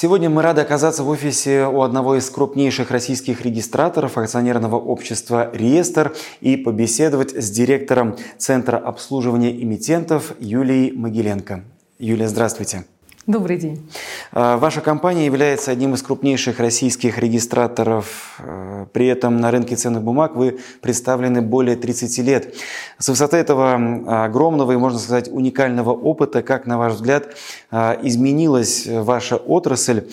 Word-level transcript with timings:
Сегодня 0.00 0.30
мы 0.30 0.42
рады 0.42 0.60
оказаться 0.60 1.02
в 1.02 1.08
офисе 1.08 1.66
у 1.66 1.82
одного 1.82 2.14
из 2.14 2.30
крупнейших 2.30 2.92
российских 2.92 3.40
регистраторов 3.40 4.16
акционерного 4.16 4.76
общества 4.76 5.50
«Реестр» 5.52 6.14
и 6.40 6.56
побеседовать 6.56 7.32
с 7.32 7.50
директором 7.50 8.16
Центра 8.36 8.76
обслуживания 8.76 9.50
эмитентов 9.60 10.34
Юлией 10.38 10.92
Могиленко. 10.92 11.64
Юлия, 11.98 12.28
здравствуйте. 12.28 12.84
Добрый 13.28 13.58
день. 13.58 13.86
А, 14.32 14.56
ваша 14.56 14.80
компания 14.80 15.26
является 15.26 15.70
одним 15.70 15.92
из 15.92 16.02
крупнейших 16.02 16.60
российских 16.60 17.18
регистраторов. 17.18 18.40
А, 18.42 18.86
при 18.86 19.06
этом 19.06 19.36
на 19.36 19.50
рынке 19.50 19.76
ценных 19.76 20.02
бумаг 20.02 20.34
вы 20.34 20.60
представлены 20.80 21.42
более 21.42 21.76
30 21.76 22.18
лет. 22.20 22.54
С 22.96 23.06
высоты 23.06 23.36
этого 23.36 24.24
огромного 24.24 24.72
и, 24.72 24.76
можно 24.78 24.98
сказать, 24.98 25.28
уникального 25.30 25.90
опыта, 25.90 26.42
как, 26.42 26.64
на 26.64 26.78
ваш 26.78 26.94
взгляд, 26.94 27.36
а, 27.70 27.98
изменилась 28.02 28.86
ваша 28.86 29.36
отрасль? 29.36 30.04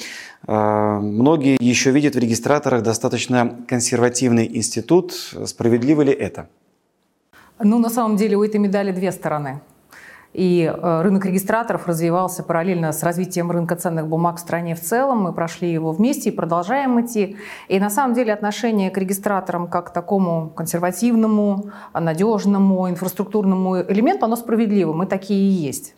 Многие 0.46 1.56
еще 1.62 1.92
видят 1.92 2.16
в 2.16 2.20
регистраторах 2.20 2.84
достаточно 2.84 3.64
консервативный 3.66 4.46
институт. 4.58 5.14
Справедливо 5.46 6.02
ли 6.02 6.12
это? 6.12 6.50
Ну, 7.60 7.80
на 7.80 7.90
самом 7.90 8.18
деле, 8.18 8.36
у 8.36 8.44
этой 8.44 8.60
медали 8.60 8.92
две 8.92 9.14
стороны. 9.14 9.62
И 10.36 10.66
э, 10.66 11.02
рынок 11.02 11.26
регистраторов 11.26 11.88
развивался 11.88 12.44
параллельно 12.44 12.92
с 12.92 13.04
развитием 13.04 13.52
рынка 13.52 13.78
ценных 13.78 14.08
бумаг 14.08 14.36
в 14.36 14.40
стране 14.40 14.76
в 14.76 14.82
целом. 14.82 15.24
Мы 15.24 15.32
прошли 15.32 15.72
его 15.72 15.94
вместе 15.94 16.30
и 16.30 16.34
продолжаем 16.34 17.00
идти. 17.00 17.38
И 17.70 17.80
на 17.80 17.90
самом 17.90 18.16
деле 18.16 18.34
отношение 18.34 18.92
к 18.92 18.98
регистраторам 18.98 19.70
как 19.70 19.88
к 19.88 19.94
такому 19.94 20.50
консервативному, 20.50 21.72
надежному, 21.94 22.90
инфраструктурному 22.90 23.84
элементу, 23.84 24.26
оно 24.26 24.36
справедливо. 24.36 24.92
Мы 24.92 25.06
такие 25.06 25.40
и 25.40 25.54
есть. 25.54 25.96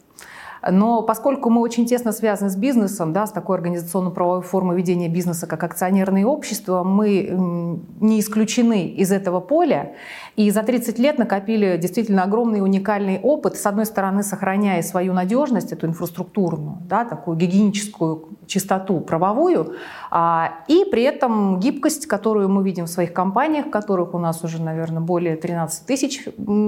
Но 0.71 1.01
поскольку 1.01 1.49
мы 1.49 1.61
очень 1.61 1.85
тесно 1.85 2.11
связаны 2.11 2.49
с 2.49 2.55
бизнесом, 2.55 3.13
да, 3.13 3.25
с 3.27 3.31
такой 3.31 3.57
организационно-правовой 3.57 4.41
формой 4.41 4.77
ведения 4.77 5.09
бизнеса, 5.09 5.47
как 5.47 5.63
акционерные 5.63 6.25
общества, 6.25 6.83
мы 6.83 7.79
не 7.99 8.19
исключены 8.19 8.87
из 8.87 9.11
этого 9.11 9.39
поля. 9.39 9.93
И 10.35 10.49
за 10.51 10.63
30 10.63 10.99
лет 10.99 11.17
накопили 11.17 11.77
действительно 11.77 12.23
огромный 12.23 12.61
уникальный 12.61 13.19
опыт, 13.19 13.57
с 13.57 13.65
одной 13.65 13.85
стороны, 13.85 14.23
сохраняя 14.23 14.81
свою 14.81 15.13
надежность, 15.13 15.71
эту 15.71 15.87
инфраструктурную, 15.87 16.77
да, 16.87 17.05
такую 17.05 17.37
гигиеническую 17.37 18.36
чистоту 18.47 18.99
правовую, 19.01 19.75
а, 20.09 20.63
и 20.67 20.85
при 20.89 21.03
этом 21.03 21.59
гибкость, 21.59 22.07
которую 22.07 22.49
мы 22.49 22.63
видим 22.63 22.85
в 22.85 22.89
своих 22.89 23.13
компаниях, 23.13 23.69
которых 23.69 24.13
у 24.13 24.19
нас 24.19 24.43
уже, 24.43 24.61
наверное, 24.61 25.01
более 25.01 25.35
13 25.35 25.85
тысяч 25.85 26.23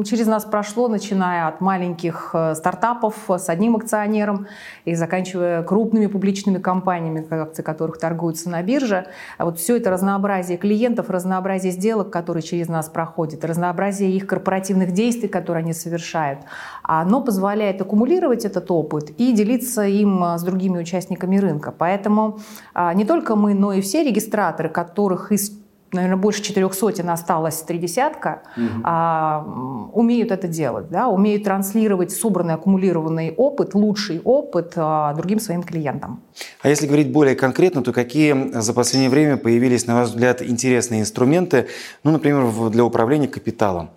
через 0.05 0.27
нас 0.27 0.45
прошло, 0.45 0.87
начиная 0.87 1.47
от 1.47 1.61
маленьких 1.61 2.31
э, 2.33 2.55
стартапов 2.55 3.15
с 3.29 3.49
одним 3.49 3.75
акционером 3.75 4.47
и 4.85 4.95
заканчивая 4.95 5.63
крупными 5.63 6.07
публичными 6.07 6.57
компаниями, 6.57 7.25
акции 7.33 7.63
которых 7.63 7.97
торгуются 7.97 8.49
на 8.49 8.61
бирже. 8.61 9.07
А 9.37 9.45
вот 9.45 9.59
все 9.59 9.77
это 9.77 9.89
разнообразие 9.89 10.57
клиентов, 10.57 11.09
разнообразие 11.09 11.71
сделок, 11.71 12.09
которые 12.09 12.43
через 12.43 12.67
нас 12.67 12.89
проходят, 12.89 13.45
разнообразие 13.45 14.11
их 14.11 14.27
корпоративных 14.27 14.91
действий, 14.91 15.29
которые 15.29 15.63
они 15.63 15.73
совершают, 15.73 16.39
оно 16.83 17.21
позволяет 17.21 17.81
аккумулировать 17.81 18.45
этот 18.45 18.69
опыт 18.71 19.11
и 19.17 19.31
делиться 19.31 19.83
им 19.83 20.23
с 20.23 20.43
другими 20.43 20.79
участниками 20.79 21.37
рынка. 21.37 21.68
Поэтому 21.71 22.39
а, 22.73 22.93
не 22.93 23.05
только 23.05 23.35
мы, 23.35 23.53
но 23.53 23.73
и 23.73 23.81
все 23.81 24.03
регистраторы, 24.03 24.69
которых 24.69 25.31
из 25.31 25.59
наверное, 25.93 26.17
больше 26.17 26.41
четырех 26.41 26.73
сотен 26.73 27.09
осталось 27.09 27.61
три 27.61 27.77
десятка, 27.77 28.43
угу. 28.55 28.65
а, 28.83 29.89
умеют 29.93 30.31
это 30.31 30.47
делать, 30.47 30.89
да, 30.89 31.07
умеют 31.07 31.43
транслировать 31.43 32.11
собранный, 32.11 32.53
аккумулированный 32.55 33.33
опыт, 33.35 33.73
лучший 33.73 34.21
опыт 34.23 34.73
а, 34.75 35.13
другим 35.13 35.39
своим 35.39 35.63
клиентам. 35.63 36.21
А 36.61 36.69
если 36.69 36.87
говорить 36.87 37.11
более 37.11 37.35
конкретно, 37.35 37.83
то 37.83 37.93
какие 37.93 38.51
за 38.59 38.73
последнее 38.73 39.09
время 39.09 39.37
появились, 39.37 39.87
на 39.87 39.95
ваш 39.95 40.09
взгляд, 40.09 40.41
интересные 40.41 41.01
инструменты, 41.01 41.67
ну, 42.03 42.11
например, 42.11 42.69
для 42.69 42.83
управления 42.83 43.27
капиталом? 43.27 43.89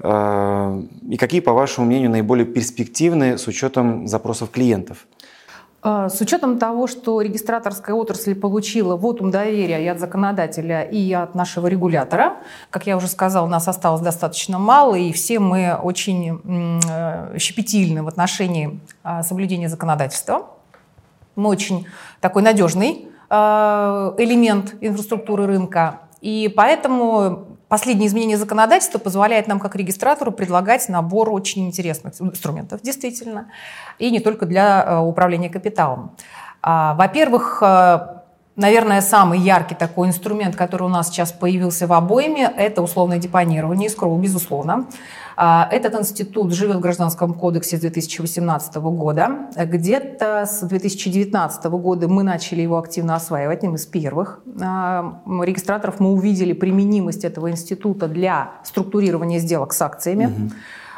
А, 0.00 0.80
и 1.08 1.16
какие, 1.16 1.40
по 1.40 1.52
вашему 1.52 1.86
мнению, 1.86 2.10
наиболее 2.10 2.46
перспективны 2.46 3.38
с 3.38 3.46
учетом 3.46 4.06
запросов 4.06 4.50
клиентов? 4.50 5.06
А, 5.82 6.10
с 6.10 6.20
учетом 6.20 6.58
того, 6.58 6.86
что 6.86 7.22
регистраторская 7.22 7.96
отрасль 7.96 8.34
получила 8.34 8.96
вотум 8.96 9.30
доверия 9.30 9.82
и 9.82 9.86
от 9.86 9.98
законодателя, 9.98 10.82
и 10.82 11.12
от 11.12 11.34
нашего 11.34 11.68
регулятора, 11.68 12.36
как 12.68 12.86
я 12.86 12.96
уже 12.96 13.08
сказала, 13.08 13.46
нас 13.46 13.66
осталось 13.66 14.02
достаточно 14.02 14.58
мало, 14.58 14.94
и 14.94 15.10
все 15.12 15.38
мы 15.38 15.74
очень 15.74 16.40
э, 16.44 17.38
щепетильны 17.38 18.02
в 18.02 18.08
отношении 18.08 18.78
а, 19.02 19.22
соблюдения 19.22 19.68
законодательства. 19.68 20.50
Мы 21.34 21.48
очень 21.48 21.86
такой 22.20 22.42
надежный 22.42 23.08
э, 23.30 23.34
элемент 24.18 24.74
инфраструктуры 24.82 25.46
рынка. 25.46 26.00
И 26.20 26.52
поэтому 26.54 27.58
Последние 27.70 28.08
изменения 28.08 28.36
законодательства 28.36 28.98
позволяют 28.98 29.46
нам, 29.46 29.60
как 29.60 29.76
регистратору, 29.76 30.32
предлагать 30.32 30.88
набор 30.88 31.30
очень 31.30 31.68
интересных 31.68 32.20
инструментов, 32.20 32.82
действительно, 32.82 33.46
и 34.00 34.10
не 34.10 34.18
только 34.18 34.44
для 34.44 34.82
э, 34.84 34.98
управления 34.98 35.48
капиталом. 35.48 36.16
А, 36.62 36.94
во-первых, 36.94 37.62
э, 37.62 38.19
Наверное, 38.56 39.00
самый 39.00 39.38
яркий 39.38 39.74
такой 39.74 40.08
инструмент, 40.08 40.56
который 40.56 40.82
у 40.82 40.88
нас 40.88 41.08
сейчас 41.08 41.32
появился 41.32 41.86
в 41.86 41.92
обойме, 41.92 42.52
это 42.56 42.82
условное 42.82 43.18
депонирование, 43.18 43.88
искроу, 43.88 44.18
безусловно. 44.18 44.86
А, 45.36 45.68
этот 45.70 45.94
институт 45.94 46.52
живет 46.52 46.76
в 46.76 46.80
Гражданском 46.80 47.32
кодексе 47.32 47.78
с 47.78 47.80
2018 47.80 48.74
года. 48.76 49.48
Где-то 49.56 50.44
с 50.46 50.60
2019 50.60 51.64
года 51.66 52.08
мы 52.08 52.22
начали 52.22 52.60
его 52.60 52.76
активно 52.76 53.14
осваивать, 53.14 53.58
одним 53.58 53.76
из 53.76 53.86
первых 53.86 54.40
а, 54.60 55.22
регистраторов. 55.42 56.00
Мы 56.00 56.12
увидели 56.12 56.52
применимость 56.52 57.24
этого 57.24 57.50
института 57.50 58.08
для 58.08 58.50
структурирования 58.64 59.38
сделок 59.38 59.72
с 59.72 59.80
акциями. 59.80 60.26
Угу. 60.26 60.50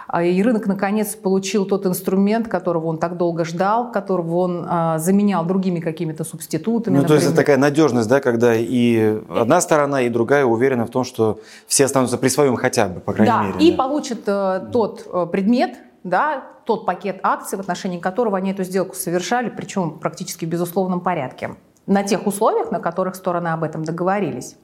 А, 0.09 0.23
и 0.23 0.43
рынок 0.43 0.67
наконец 0.67 1.15
получил 1.15 1.67
тот 1.67 1.87
инструмент, 1.87 2.49
которого 2.49 2.87
он 2.87 2.99
так 2.99 3.17
долго 3.17 3.45
ждал, 3.45 3.91
которого 3.91 4.37
он 4.37 4.67
а, 4.69 4.99
заменял 4.99 5.45
другими 5.45 5.81
какими-то 5.81 6.25
субститутами. 6.25 6.97
Ну, 6.97 7.03
например. 7.03 7.09
то 7.09 7.15
есть 7.15 7.27
это 7.27 7.37
такая 7.37 7.57
надежность, 7.57 8.09
да, 8.09 8.21
когда 8.21 8.55
и 8.55 9.21
одна 9.29 9.61
сторона, 9.61 10.03
и 10.03 10.09
другая 10.09 10.45
уверена 10.45 10.87
в 10.87 10.91
том, 10.91 11.05
что 11.05 11.41
все 11.67 11.85
останутся 11.85 12.19
при 12.19 12.29
своем 12.29 12.57
хотя 12.57 12.89
бы, 12.89 13.01
по 13.01 13.13
крайней 13.13 13.33
да, 13.33 13.43
мере. 13.43 13.55
И 13.55 13.69
да, 13.69 13.75
и 13.75 13.77
получат 13.77 14.21
э, 14.27 14.69
тот 14.73 15.07
э, 15.13 15.27
предмет, 15.31 15.77
да, 16.05 16.45
тот 16.65 16.87
пакет 16.87 17.21
акций, 17.23 17.57
в 17.57 17.61
отношении 17.61 17.99
которого 17.99 18.37
они 18.37 18.53
эту 18.53 18.65
сделку 18.65 18.95
совершали, 18.95 19.49
причем 19.49 19.99
практически 19.99 20.45
в 20.45 20.49
безусловном 20.49 21.01
порядке, 21.01 21.57
на 21.87 22.03
тех 22.03 22.27
условиях, 22.27 22.71
на 22.71 22.79
которых 22.79 23.15
стороны 23.15 23.49
об 23.49 23.65
этом 23.65 23.85
договорились. 23.85 24.57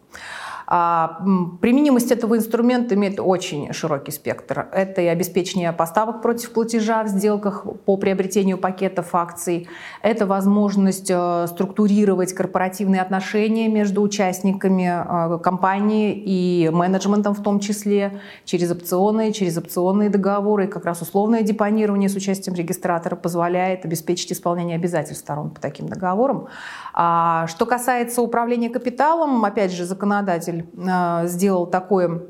А, 0.70 1.22
применимость 1.62 2.12
этого 2.12 2.36
инструмента 2.36 2.94
имеет 2.94 3.20
очень 3.20 3.72
широкий 3.72 4.10
спектр. 4.10 4.68
Это 4.70 5.00
и 5.00 5.06
обеспечение 5.06 5.72
поставок 5.72 6.20
против 6.20 6.52
платежа 6.52 7.04
в 7.04 7.08
сделках 7.08 7.64
по 7.86 7.96
приобретению 7.96 8.58
пакетов 8.58 9.14
акций, 9.14 9.66
это 10.02 10.26
возможность 10.26 11.10
э, 11.10 11.46
структурировать 11.46 12.34
корпоративные 12.34 13.00
отношения 13.00 13.68
между 13.68 14.02
участниками 14.02 15.36
э, 15.36 15.38
компании 15.38 16.12
и 16.14 16.68
менеджментом 16.68 17.34
в 17.34 17.42
том 17.42 17.60
числе, 17.60 18.20
через 18.44 18.70
опционные, 18.70 19.32
через 19.32 19.56
опционные 19.56 20.10
договоры. 20.10 20.66
И 20.66 20.68
как 20.68 20.84
раз 20.84 21.00
условное 21.00 21.40
депонирование 21.40 22.10
с 22.10 22.14
участием 22.14 22.54
регистратора 22.54 23.16
позволяет 23.16 23.86
обеспечить 23.86 24.32
исполнение 24.32 24.76
обязательств 24.76 25.24
сторон 25.24 25.48
по 25.48 25.62
таким 25.62 25.88
договорам. 25.88 26.48
А 26.92 27.46
что 27.46 27.64
касается 27.64 28.20
управления 28.20 28.68
капиталом, 28.68 29.42
опять 29.46 29.72
же, 29.72 29.86
законодатель 29.86 30.57
законодатель 30.58 31.24
э, 31.24 31.28
сделал 31.28 31.66
такое 31.66 32.22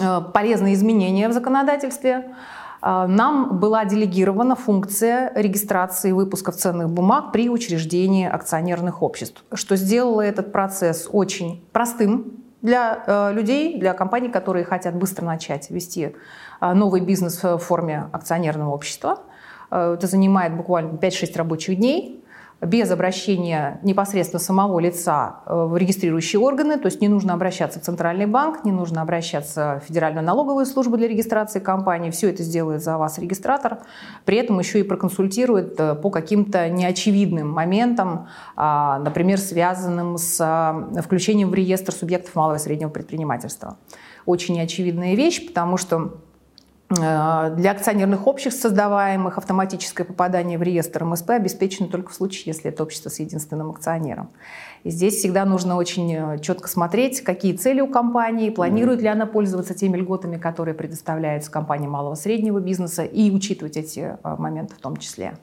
э, 0.00 0.20
полезное 0.32 0.74
изменение 0.74 1.28
в 1.28 1.32
законодательстве, 1.32 2.34
э, 2.82 3.06
нам 3.06 3.58
была 3.58 3.84
делегирована 3.84 4.56
функция 4.56 5.32
регистрации 5.34 6.12
выпусков 6.12 6.56
ценных 6.56 6.90
бумаг 6.90 7.32
при 7.32 7.48
учреждении 7.48 8.28
акционерных 8.28 9.02
обществ, 9.02 9.44
что 9.54 9.76
сделало 9.76 10.20
этот 10.20 10.52
процесс 10.52 11.08
очень 11.10 11.64
простым 11.72 12.42
для 12.62 13.30
людей, 13.32 13.78
для 13.78 13.92
компаний, 13.92 14.28
которые 14.28 14.64
хотят 14.64 14.96
быстро 14.96 15.24
начать 15.24 15.70
вести 15.70 16.16
новый 16.60 17.00
бизнес 17.00 17.40
в 17.40 17.58
форме 17.58 18.08
акционерного 18.12 18.70
общества. 18.70 19.20
Это 19.70 20.06
занимает 20.06 20.56
буквально 20.56 20.96
5-6 20.96 21.36
рабочих 21.36 21.76
дней 21.76 22.24
без 22.62 22.90
обращения 22.90 23.80
непосредственно 23.82 24.40
самого 24.40 24.78
лица 24.78 25.40
э, 25.44 25.54
в 25.54 25.76
регистрирующие 25.76 26.40
органы, 26.40 26.78
то 26.78 26.86
есть 26.86 27.02
не 27.02 27.08
нужно 27.08 27.34
обращаться 27.34 27.80
в 27.80 27.82
Центральный 27.82 28.26
банк, 28.26 28.64
не 28.64 28.72
нужно 28.72 29.02
обращаться 29.02 29.82
в 29.82 29.86
Федеральную 29.86 30.24
налоговую 30.24 30.64
службу 30.64 30.96
для 30.96 31.06
регистрации 31.06 31.60
компании, 31.60 32.10
все 32.10 32.30
это 32.30 32.42
сделает 32.42 32.82
за 32.82 32.96
вас 32.96 33.18
регистратор, 33.18 33.78
при 34.24 34.38
этом 34.38 34.58
еще 34.58 34.80
и 34.80 34.84
проконсультирует 34.84 35.78
э, 35.78 35.94
по 35.96 36.08
каким-то 36.08 36.70
неочевидным 36.70 37.50
моментам, 37.50 38.28
а, 38.56 39.00
например, 39.00 39.38
связанным 39.38 40.16
с 40.16 40.40
э, 40.40 41.02
включением 41.02 41.50
в 41.50 41.54
реестр 41.54 41.92
субъектов 41.92 42.34
малого 42.34 42.56
и 42.56 42.58
среднего 42.58 42.88
предпринимательства. 42.88 43.76
Очень 44.24 44.54
неочевидная 44.56 45.14
вещь, 45.14 45.46
потому 45.46 45.76
что 45.76 46.14
для 46.88 47.72
акционерных 47.72 48.28
обществ, 48.28 48.62
создаваемых, 48.62 49.38
автоматическое 49.38 50.06
попадание 50.06 50.56
в 50.56 50.62
реестр 50.62 51.04
МСП 51.04 51.30
обеспечено 51.30 51.88
только 51.88 52.10
в 52.10 52.14
случае, 52.14 52.44
если 52.46 52.70
это 52.70 52.84
общество 52.84 53.08
с 53.08 53.18
единственным 53.18 53.70
акционером. 53.70 54.30
И 54.84 54.90
здесь 54.90 55.16
всегда 55.16 55.44
нужно 55.44 55.76
очень 55.76 56.14
э, 56.14 56.38
четко 56.38 56.68
смотреть, 56.68 57.22
какие 57.22 57.56
цели 57.56 57.80
у 57.80 57.88
компании, 57.88 58.50
планирует 58.50 59.02
ли 59.02 59.08
она 59.08 59.26
пользоваться 59.26 59.74
теми 59.74 59.96
льготами, 59.96 60.36
которые 60.36 60.76
предоставляются 60.76 61.50
компании 61.50 61.88
малого 61.88 62.14
и 62.14 62.16
среднего 62.16 62.60
бизнеса, 62.60 63.02
и 63.02 63.32
учитывать 63.32 63.76
эти 63.76 64.16
э, 64.22 64.36
моменты 64.38 64.76
в 64.76 64.78
том 64.78 64.96
числе. 64.96 65.34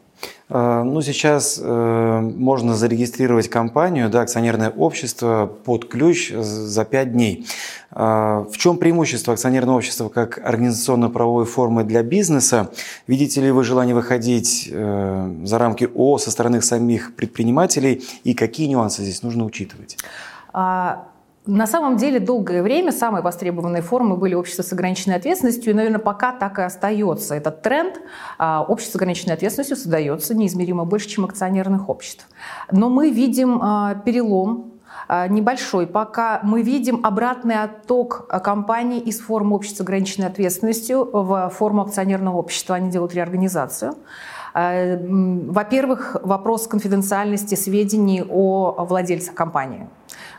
А, 0.49 0.83
ну, 0.83 1.01
сейчас 1.01 1.59
э, 1.61 2.19
можно 2.19 2.75
зарегистрировать 2.75 3.49
компанию, 3.49 4.09
да, 4.09 4.21
акционерное 4.21 4.69
общество 4.69 5.51
под 5.65 5.87
ключ 5.89 6.31
за 6.31 6.85
5 6.85 7.11
дней. 7.11 7.47
Э, 7.91 8.45
в 8.51 8.57
чем 8.57 8.77
преимущество 8.77 9.33
акционерного 9.33 9.77
общества 9.77 10.09
как 10.09 10.37
организационно-правовой 10.37 11.45
формы 11.45 11.83
для 11.83 12.03
бизнеса? 12.03 12.69
Видите 13.07 13.41
ли 13.41 13.51
вы 13.51 13.63
желание 13.63 13.95
выходить 13.95 14.69
э, 14.71 15.35
за 15.43 15.57
рамки 15.57 15.85
ООО 15.85 16.19
со 16.19 16.29
стороны 16.29 16.61
самих 16.61 17.15
предпринимателей 17.15 18.03
и 18.23 18.33
какие 18.33 18.67
нюансы 18.67 19.01
здесь 19.01 19.23
нужно 19.23 19.45
учитывать? 19.45 19.97
На 21.45 21.67
самом 21.67 21.97
деле 21.97 22.21
долгое 22.21 22.63
время 22.63 22.93
самые 22.93 23.21
востребованные 23.21 23.81
формы 23.81 24.15
были 24.15 24.33
общества 24.33 24.63
с 24.63 24.71
ограниченной 24.71 25.17
ответственностью, 25.17 25.73
и, 25.73 25.75
наверное, 25.75 25.99
пока 25.99 26.31
так 26.31 26.57
и 26.57 26.61
остается 26.61 27.35
этот 27.35 27.61
тренд. 27.61 27.99
А, 28.37 28.63
общество 28.63 28.93
с 28.93 29.01
ограниченной 29.01 29.33
ответственностью 29.33 29.75
создается 29.75 30.33
неизмеримо 30.35 30.85
больше, 30.85 31.09
чем 31.09 31.25
акционерных 31.25 31.89
обществ. 31.89 32.29
Но 32.71 32.89
мы 32.89 33.09
видим 33.09 33.59
а, 33.61 33.95
перелом 33.95 34.71
а, 35.09 35.27
небольшой. 35.27 35.85
Пока 35.85 36.39
мы 36.43 36.61
видим 36.61 37.01
обратный 37.03 37.61
отток 37.61 38.25
компаний 38.41 38.99
из 38.99 39.19
формы 39.19 39.57
общества 39.57 39.79
с 39.79 39.81
ограниченной 39.81 40.27
ответственностью 40.27 41.09
в 41.11 41.49
форму 41.49 41.81
акционерного 41.81 42.37
общества. 42.37 42.77
Они 42.77 42.89
делают 42.89 43.13
реорганизацию. 43.13 43.95
Во-первых, 44.53 46.15
вопрос 46.21 46.67
конфиденциальности 46.67 47.55
сведений 47.55 48.23
о 48.23 48.85
владельцах 48.85 49.33
компании. 49.33 49.89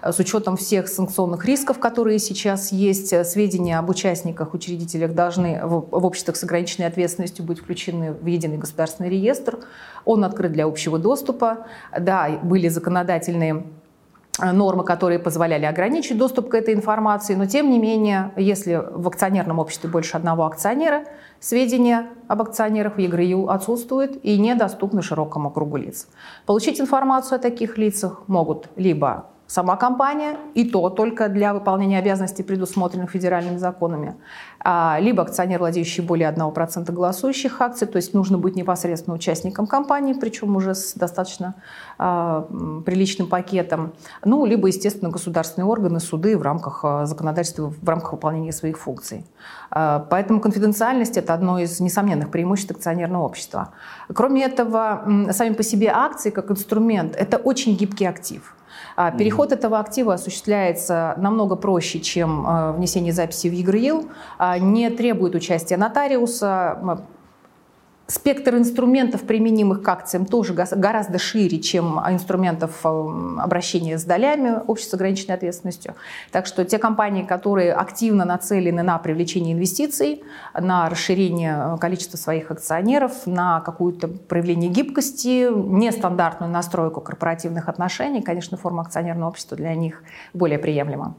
Э, 0.04 0.12
с 0.12 0.18
учетом 0.18 0.56
всех 0.56 0.88
санкционных 0.88 1.44
рисков, 1.44 1.78
которые 1.78 2.18
сейчас 2.18 2.72
есть, 2.72 3.12
э, 3.12 3.24
сведения 3.24 3.78
об 3.78 3.88
участниках, 3.88 4.54
учредителях 4.54 5.14
должны 5.14 5.60
в, 5.64 5.88
в 5.90 6.04
обществах 6.04 6.36
с 6.36 6.44
ограниченной 6.44 6.88
ответственностью 6.88 7.44
быть 7.44 7.60
включены 7.60 8.12
в 8.12 8.26
единый 8.26 8.58
государственный 8.58 9.08
реестр. 9.08 9.58
Он 10.04 10.24
открыт 10.24 10.52
для 10.52 10.66
общего 10.66 10.98
доступа. 10.98 11.66
Да, 11.98 12.28
были 12.42 12.68
законодательные 12.68 13.64
э, 14.38 14.52
нормы, 14.52 14.84
которые 14.84 15.18
позволяли 15.18 15.64
ограничить 15.64 16.18
доступ 16.18 16.50
к 16.50 16.54
этой 16.54 16.74
информации, 16.74 17.34
но 17.34 17.46
тем 17.46 17.70
не 17.70 17.78
менее, 17.78 18.32
если 18.36 18.82
в 18.92 19.08
акционерном 19.08 19.58
обществе 19.58 19.88
больше 19.88 20.18
одного 20.18 20.44
акционера, 20.44 21.04
сведения 21.40 22.08
об 22.28 22.42
акционерах 22.42 22.96
в 22.96 22.98
ЕГРЮ 22.98 23.48
отсутствуют 23.48 24.18
и 24.22 24.38
недоступны 24.38 25.00
широкому 25.00 25.50
кругу 25.50 25.78
лиц. 25.78 26.08
Получить 26.44 26.78
информацию 26.78 27.36
о 27.36 27.38
таких 27.38 27.78
лицах 27.78 28.22
могут 28.26 28.68
либо 28.76 29.30
сама 29.54 29.76
компания, 29.76 30.36
и 30.54 30.68
то 30.68 30.90
только 30.90 31.28
для 31.28 31.54
выполнения 31.54 32.00
обязанностей, 32.00 32.42
предусмотренных 32.42 33.10
федеральными 33.10 33.56
законами, 33.56 34.16
а, 34.58 34.98
либо 35.00 35.22
акционер, 35.22 35.60
владеющий 35.60 36.02
более 36.02 36.28
1% 36.28 36.92
голосующих 36.92 37.60
акций, 37.60 37.86
то 37.86 37.96
есть 37.96 38.14
нужно 38.14 38.36
быть 38.36 38.56
непосредственно 38.56 39.14
участником 39.14 39.68
компании, 39.68 40.14
причем 40.14 40.56
уже 40.56 40.74
с 40.74 40.94
достаточно 40.94 41.54
а, 41.98 42.48
приличным 42.84 43.28
пакетом, 43.28 43.92
ну, 44.24 44.44
либо, 44.44 44.66
естественно, 44.66 45.12
государственные 45.12 45.68
органы, 45.68 46.00
суды 46.00 46.36
в 46.36 46.42
рамках 46.42 46.80
а, 46.84 47.06
законодательства, 47.06 47.72
в 47.80 47.88
рамках 47.88 48.12
выполнения 48.12 48.52
своих 48.52 48.76
функций. 48.78 49.24
Поэтому 49.70 50.40
конфиденциальность– 50.40 51.16
это 51.18 51.34
одно 51.34 51.58
из 51.58 51.80
несомненных 51.80 52.30
преимуществ 52.30 52.72
акционерного 52.72 53.24
общества. 53.24 53.70
Кроме 54.14 54.44
этого, 54.44 55.04
сами 55.30 55.54
по 55.54 55.62
себе 55.62 55.90
акции 55.92 56.30
как 56.30 56.50
инструмент– 56.50 57.16
это 57.18 57.36
очень 57.38 57.76
гибкий 57.76 58.06
актив– 58.06 58.54
переход 59.18 59.50
mm-hmm. 59.50 59.54
этого 59.56 59.78
актива 59.80 60.14
осуществляется 60.14 61.14
намного 61.16 61.56
проще, 61.56 62.00
чем 62.00 62.46
э, 62.46 62.72
внесение 62.72 63.12
записи 63.12 63.48
в 63.48 63.52
ЕГРИЛ, 63.52 64.08
а 64.38 64.58
не 64.58 64.90
требует 64.90 65.34
участия 65.34 65.76
нотариуса, 65.76 66.78
Спектр 68.06 68.56
инструментов, 68.56 69.22
применимых 69.22 69.82
к 69.82 69.88
акциям, 69.88 70.26
тоже 70.26 70.52
гораздо 70.52 71.18
шире, 71.18 71.58
чем 71.58 71.98
инструментов 72.00 72.80
э, 72.84 72.88
обращения 73.38 73.96
с 73.96 74.04
долями 74.04 74.60
общества 74.66 74.98
с 74.98 75.00
ограниченной 75.00 75.36
ответственностью. 75.36 75.94
Так 76.30 76.44
что 76.44 76.66
те 76.66 76.78
компании, 76.78 77.22
которые 77.22 77.72
активно 77.72 78.26
нацелены 78.26 78.82
на 78.82 78.98
привлечение 78.98 79.54
инвестиций, 79.54 80.22
на 80.52 80.90
расширение 80.90 81.78
количества 81.80 82.18
своих 82.18 82.50
акционеров, 82.50 83.26
на 83.26 83.60
какое-то 83.62 84.08
проявление 84.08 84.68
гибкости, 84.70 85.48
нестандартную 85.50 86.52
настройку 86.52 87.00
корпоративных 87.00 87.70
отношений, 87.70 88.20
конечно, 88.20 88.58
форма 88.58 88.82
акционерного 88.82 89.30
общества 89.30 89.56
для 89.56 89.74
них 89.74 90.02
более 90.34 90.58
приемлема. 90.58 91.16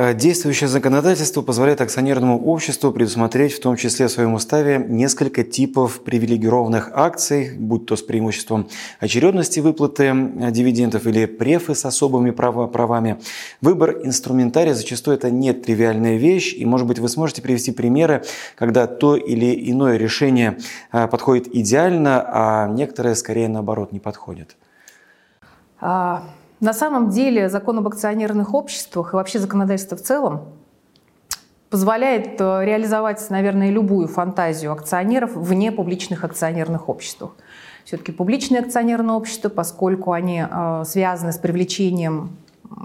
Э, 0.00 0.14
действующее 0.14 0.68
законодательство 0.68 1.42
позволяет 1.42 1.80
акционерному 1.80 2.40
обществу 2.44 2.92
предусмотреть 2.92 3.54
в 3.54 3.60
том 3.60 3.74
числе 3.74 4.06
в 4.06 4.12
своем 4.12 4.34
уставе 4.34 4.78
несколько 4.78 5.42
типов 5.42 6.02
привилегированных 6.04 6.92
акций, 6.94 7.56
будь 7.58 7.86
то 7.86 7.96
с 7.96 8.02
преимуществом 8.02 8.68
очередности 9.00 9.58
выплаты 9.58 10.04
э, 10.04 10.52
дивидендов 10.52 11.04
или 11.08 11.26
префы 11.26 11.74
с 11.74 11.84
особыми 11.84 12.30
правами. 12.30 13.18
Выбор 13.60 13.98
инструментария 14.04 14.72
зачастую 14.72 15.16
это 15.16 15.32
не 15.32 15.52
тривиальная 15.52 16.16
вещь, 16.16 16.54
и, 16.54 16.64
может 16.64 16.86
быть, 16.86 17.00
вы 17.00 17.08
сможете 17.08 17.42
привести 17.42 17.72
примеры, 17.72 18.22
когда 18.54 18.86
то 18.86 19.16
или 19.16 19.68
иное 19.68 19.96
решение 19.96 20.58
э, 20.92 21.08
подходит 21.08 21.48
идеально, 21.52 22.24
а 22.24 22.68
некоторые 22.68 23.16
скорее 23.16 23.48
наоборот 23.48 23.90
не 23.90 23.98
подходят. 23.98 24.56
А, 25.80 26.22
на 26.60 26.72
самом 26.72 27.10
деле 27.10 27.48
закон 27.48 27.78
об 27.78 27.88
акционерных 27.88 28.54
обществах 28.54 29.12
и 29.12 29.16
вообще 29.16 29.38
законодательство 29.38 29.96
в 29.96 30.02
целом 30.02 30.48
позволяет 31.70 32.40
э, 32.40 32.64
реализовать, 32.64 33.24
наверное, 33.30 33.70
любую 33.70 34.08
фантазию 34.08 34.72
акционеров 34.72 35.34
вне 35.34 35.70
публичных 35.70 36.24
акционерных 36.24 36.88
обществ. 36.88 37.24
Все-таки 37.84 38.12
публичные 38.12 38.60
акционерные 38.60 39.14
общества, 39.14 39.48
поскольку 39.48 40.12
они 40.12 40.44
э, 40.48 40.82
связаны 40.86 41.32
с 41.32 41.38
привлечением 41.38 42.36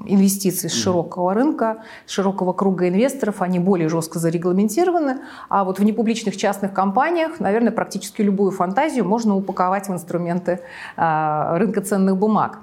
инвестиций 0.06 0.70
с 0.70 0.74
широкого 0.74 1.34
рынка, 1.34 1.84
широкого 2.08 2.54
круга 2.54 2.88
инвесторов, 2.88 3.42
они 3.42 3.60
более 3.60 3.90
жестко 3.90 4.20
зарегламентированы. 4.20 5.20
А 5.50 5.64
вот 5.64 5.80
в 5.80 5.84
непубличных 5.84 6.38
частных 6.38 6.74
компаниях, 6.74 7.40
наверное, 7.40 7.72
практически 7.72 8.22
любую 8.22 8.52
фантазию 8.52 9.06
можно 9.06 9.36
упаковать 9.36 9.88
в 9.88 9.94
инструменты 9.94 10.62
а, 10.96 11.58
рынка 11.58 11.82
ценных 11.82 12.18
бумаг. 12.18 12.60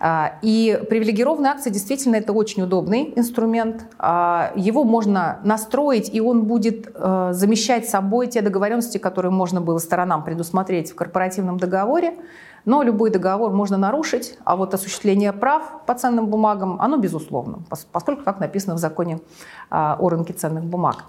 А, 0.00 0.34
и 0.42 0.80
привилегированные 0.88 1.52
акции 1.52 1.70
действительно 1.70 2.16
это 2.16 2.32
очень 2.32 2.62
удобный 2.62 3.12
инструмент. 3.16 3.86
А, 3.98 4.52
его 4.56 4.84
можно 4.84 5.40
настроить, 5.44 6.12
и 6.12 6.20
он 6.20 6.44
будет 6.44 6.94
замещать 6.94 7.88
собой 7.88 8.26
те 8.26 8.40
договоренности, 8.40 8.98
которые 8.98 9.32
можно 9.32 9.60
было 9.60 9.78
сторонам 9.78 10.24
предусмотреть 10.24 10.92
в 10.92 10.94
корпоративном 10.94 11.58
договоре. 11.58 12.14
Но 12.64 12.82
любой 12.82 13.10
договор 13.10 13.52
можно 13.52 13.76
нарушить, 13.76 14.38
а 14.44 14.56
вот 14.56 14.72
осуществление 14.74 15.32
прав 15.32 15.84
по 15.86 15.94
ценным 15.94 16.26
бумагам, 16.26 16.80
оно 16.80 16.96
безусловно, 16.96 17.58
поскольку 17.92 18.24
как 18.24 18.40
написано 18.40 18.74
в 18.74 18.78
законе 18.78 19.20
а, 19.70 19.96
о 19.98 20.08
рынке 20.08 20.32
ценных 20.32 20.64
бумаг. 20.64 21.04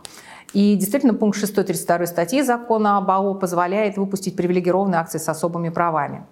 И 0.54 0.76
действительно, 0.76 1.14
пункт 1.14 1.38
632 1.38 2.06
статьи 2.06 2.42
закона 2.42 2.98
об 2.98 3.10
АО 3.10 3.36
позволяет 3.36 3.98
выпустить 3.98 4.36
привилегированные 4.36 5.00
акции 5.00 5.18
с 5.18 5.28
особыми 5.28 5.70
правами. 5.70 6.26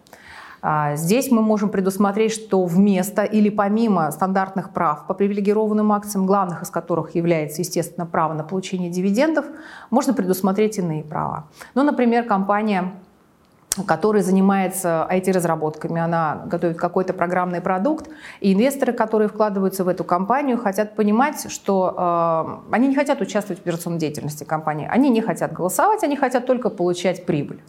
А, 0.65 0.95
здесь 0.95 1.29
мы 1.29 1.41
можем 1.41 1.69
предусмотреть, 1.69 2.31
что 2.31 2.63
вместо 2.63 3.23
или 3.23 3.49
помимо 3.49 4.09
стандартных 4.11 4.71
прав 4.71 5.07
по 5.07 5.13
привилегированным 5.13 5.91
акциям, 5.91 6.25
главных 6.25 6.63
из 6.63 6.69
которых 6.69 7.15
является, 7.15 7.61
естественно, 7.61 8.05
право 8.05 8.33
на 8.33 8.45
получение 8.45 8.89
дивидендов, 8.89 9.45
можно 9.89 10.13
предусмотреть 10.13 10.77
иные 10.77 11.03
права. 11.03 11.47
Ну, 11.75 11.83
например, 11.83 12.23
компания 12.23 12.93
который 13.87 14.21
занимается 14.21 15.07
IT-разработками. 15.09 15.99
Она 15.99 16.43
готовит 16.45 16.77
какой-то 16.77 17.13
программный 17.13 17.61
продукт, 17.61 18.09
и 18.39 18.53
инвесторы, 18.53 18.93
которые 18.93 19.27
вкладываются 19.27 19.83
в 19.83 19.87
эту 19.87 20.03
компанию, 20.03 20.57
хотят 20.57 20.95
понимать, 20.95 21.51
что 21.51 22.61
э, 22.69 22.73
они 22.75 22.87
не 22.87 22.95
хотят 22.95 23.21
участвовать 23.21 23.59
в 23.59 23.63
операционной 23.63 23.99
деятельности 23.99 24.43
компании, 24.43 24.87
они 24.91 25.09
не 25.09 25.21
хотят 25.21 25.53
голосовать, 25.53 26.03
они 26.03 26.15
хотят 26.15 26.45
только 26.45 26.69
получать 26.69 27.25
прибыль. 27.25 27.61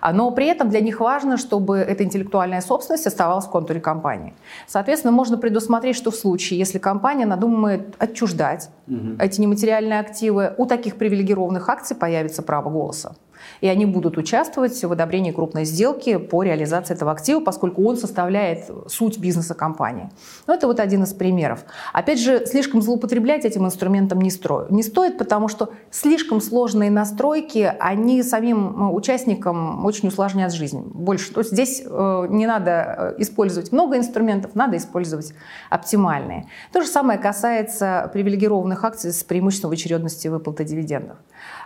А, 0.00 0.12
но 0.12 0.30
при 0.30 0.46
этом 0.46 0.68
для 0.68 0.80
них 0.80 1.00
важно, 1.00 1.36
чтобы 1.36 1.78
эта 1.78 2.04
интеллектуальная 2.04 2.60
собственность 2.60 3.06
оставалась 3.06 3.46
в 3.46 3.50
контуре 3.50 3.80
компании. 3.80 4.34
Соответственно, 4.66 5.12
можно 5.12 5.38
предусмотреть, 5.38 5.96
что 5.96 6.10
в 6.10 6.16
случае, 6.16 6.58
если 6.58 6.78
компания 6.78 7.26
надумает 7.26 7.94
отчуждать 7.98 8.70
угу. 8.86 9.16
эти 9.18 9.40
нематериальные 9.40 10.00
активы, 10.00 10.54
у 10.56 10.66
таких 10.66 10.96
привилегированных 10.96 11.68
акций 11.68 11.96
появится 11.96 12.42
право 12.42 12.70
голоса. 12.70 13.14
И 13.60 13.68
они 13.68 13.86
будут 13.86 14.16
участвовать 14.16 14.82
в 14.82 14.92
одобрении 14.92 15.32
крупной 15.32 15.64
сделки 15.64 16.16
по 16.16 16.42
реализации 16.42 16.94
этого 16.94 17.12
актива, 17.12 17.40
поскольку 17.40 17.84
он 17.84 17.96
составляет 17.96 18.70
суть 18.86 19.18
бизнеса 19.18 19.54
компании. 19.54 20.10
Ну, 20.46 20.54
это 20.54 20.66
вот 20.66 20.80
один 20.80 21.02
из 21.04 21.12
примеров. 21.12 21.64
Опять 21.92 22.20
же, 22.20 22.46
слишком 22.46 22.82
злоупотреблять 22.82 23.44
этим 23.44 23.66
инструментом 23.66 24.20
не, 24.20 24.30
строю, 24.30 24.66
не 24.70 24.82
стоит, 24.82 25.18
потому 25.18 25.48
что 25.48 25.70
слишком 25.90 26.40
сложные 26.40 26.90
настройки, 26.90 27.72
они 27.80 28.22
самим 28.22 28.90
э, 28.90 28.92
очень 29.84 30.08
усложнят 30.08 30.52
жизнь. 30.52 30.80
Больше. 30.80 31.32
То 31.32 31.40
есть 31.40 31.52
здесь 31.52 31.82
э, 31.84 32.26
не 32.30 32.46
надо 32.46 33.14
э, 33.18 33.22
использовать 33.22 33.72
много 33.72 33.96
инструментов, 33.96 34.54
надо 34.54 34.76
использовать 34.76 35.34
оптимальные. 35.70 36.46
То 36.72 36.82
же 36.82 36.88
самое 36.88 37.18
касается 37.18 38.10
привилегированных 38.12 38.84
акций 38.84 39.12
с 39.12 39.24
преимуществом 39.24 39.70
в 39.70 39.74
очередности 39.74 40.28
выплаты 40.28 40.64
дивидендов. 40.64 41.16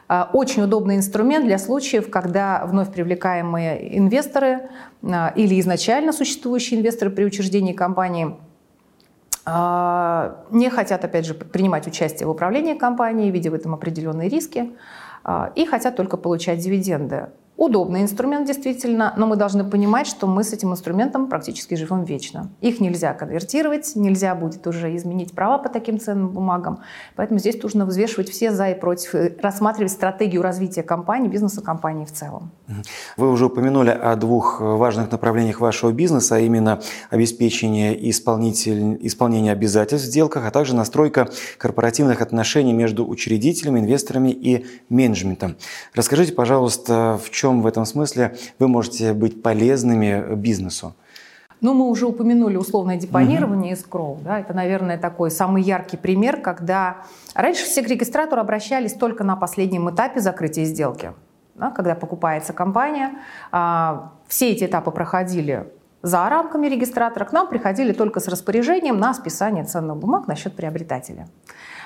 А, 0.09 0.29
очень 0.33 0.63
удобный 0.63 0.97
инструмент 0.97 1.45
для 1.45 1.59
случаев, 1.59 2.11
когда 2.11 2.65
вновь 2.67 2.93
привлекаемые 2.93 3.99
инвесторы 3.99 4.69
или 5.03 5.61
изначально 5.61 6.13
существующие 6.13 6.79
инвесторы 6.79 7.11
при 7.11 7.25
учреждении 7.25 7.73
компании 7.73 8.37
не 9.45 10.71
хотят, 10.71 11.05
опять 11.05 11.27
же, 11.27 11.35
принимать 11.35 11.89
участие 11.89 12.29
в 12.29 12.31
управлении 12.31 12.75
компанией, 12.75 13.33
видя 13.33 13.51
в 13.51 13.55
этом 13.55 13.75
определенные 13.75 14.29
риски, 14.29 14.71
и 15.57 15.67
хотят 15.67 15.97
только 15.97 16.17
получать 16.17 16.61
дивиденды. 16.61 17.31
Удобный 17.57 18.03
инструмент, 18.03 18.47
действительно, 18.47 19.15
но 19.17 19.27
мы 19.27 19.37
должны 19.37 19.63
понимать, 19.63 20.07
что 20.07 20.27
мы 20.27 20.43
с 20.43 20.53
этим 20.53 20.73
инструментом 20.73 21.29
практически 21.29 21.75
живем 21.75 22.03
вечно. 22.03 22.51
Их 22.61 22.81
нельзя 22.81 23.13
конвертировать, 23.13 23.93
нельзя 23.95 24.35
будет 24.35 24.67
уже 24.67 24.97
изменить 24.97 25.33
права 25.33 25.59
по 25.59 25.69
таким 25.69 26.01
ценным 26.01 26.31
бумагам. 26.31 26.81
Поэтому 27.15 27.39
здесь 27.39 27.63
нужно 27.63 27.85
взвешивать 27.85 28.31
все 28.31 28.53
за 28.53 28.71
и 28.71 28.75
против, 28.75 29.15
рассматривать 29.41 29.93
стратегию 29.93 30.43
развития 30.43 30.83
компании, 30.83 31.29
бизнеса 31.29 31.61
компании 31.61 32.07
в 32.07 32.13
целом. 32.13 32.51
Вы 33.19 33.31
уже 33.31 33.47
упомянули 33.47 33.91
о 33.91 34.17
двух 34.17 34.61
важных 34.61 35.13
направлениях 35.13 35.61
вашего 35.61 35.93
бизнеса, 35.93 36.37
а 36.37 36.39
именно 36.41 36.81
обеспечение 37.11 38.11
исполнитель... 38.11 38.99
исполнения 39.07 39.53
обязательств 39.53 40.09
в 40.09 40.11
сделках, 40.11 40.47
а 40.47 40.51
также 40.51 40.75
настройка 40.75 41.29
корпоративных 41.59 42.23
отношений 42.23 42.73
между 42.73 43.07
учредителями, 43.07 43.81
инвесторами 43.81 44.31
и 44.31 44.67
менеджментом. 44.89 45.57
Расскажите, 45.95 46.33
пожалуйста, 46.33 47.21
в 47.23 47.31
чем 47.31 47.42
чем 47.43 47.61
в 47.61 47.67
этом 47.67 47.85
смысле 47.85 48.37
вы 48.61 48.69
можете 48.69 49.13
быть 49.13 49.43
полезными 49.43 50.35
бизнесу? 50.37 50.95
Ну, 51.61 51.75
мы 51.75 51.89
уже 51.89 52.07
упомянули 52.07 52.57
условное 52.57 52.97
депонирование 52.97 53.73
из 53.73 53.85
КРОУ. 53.85 54.19
Да? 54.25 54.41
Это, 54.41 54.55
наверное, 54.55 54.99
такой 54.99 55.31
самый 55.31 55.63
яркий 55.63 55.97
пример, 55.97 56.41
когда 56.41 56.97
раньше 57.35 57.65
все 57.65 57.83
к 57.83 57.89
регистратору 57.89 58.41
обращались 58.41 58.95
только 58.95 59.25
на 59.25 59.37
последнем 59.37 59.89
этапе 59.91 60.21
закрытия 60.21 60.65
сделки. 60.65 61.13
Да? 61.55 61.71
Когда 61.71 61.95
покупается 61.95 62.53
компания, 62.53 63.11
а, 63.53 64.13
все 64.27 64.51
эти 64.51 64.65
этапы 64.65 64.91
проходили 64.91 65.67
за 66.03 66.29
рамками 66.29 66.67
регистратора, 66.67 67.25
к 67.25 67.33
нам 67.33 67.49
приходили 67.49 67.93
только 67.93 68.19
с 68.21 68.29
распоряжением 68.29 68.99
на 68.99 69.15
списание 69.15 69.65
ценных 69.65 69.97
бумаг 69.97 70.27
на 70.27 70.35
счет 70.35 70.57
приобретателя. 70.57 71.29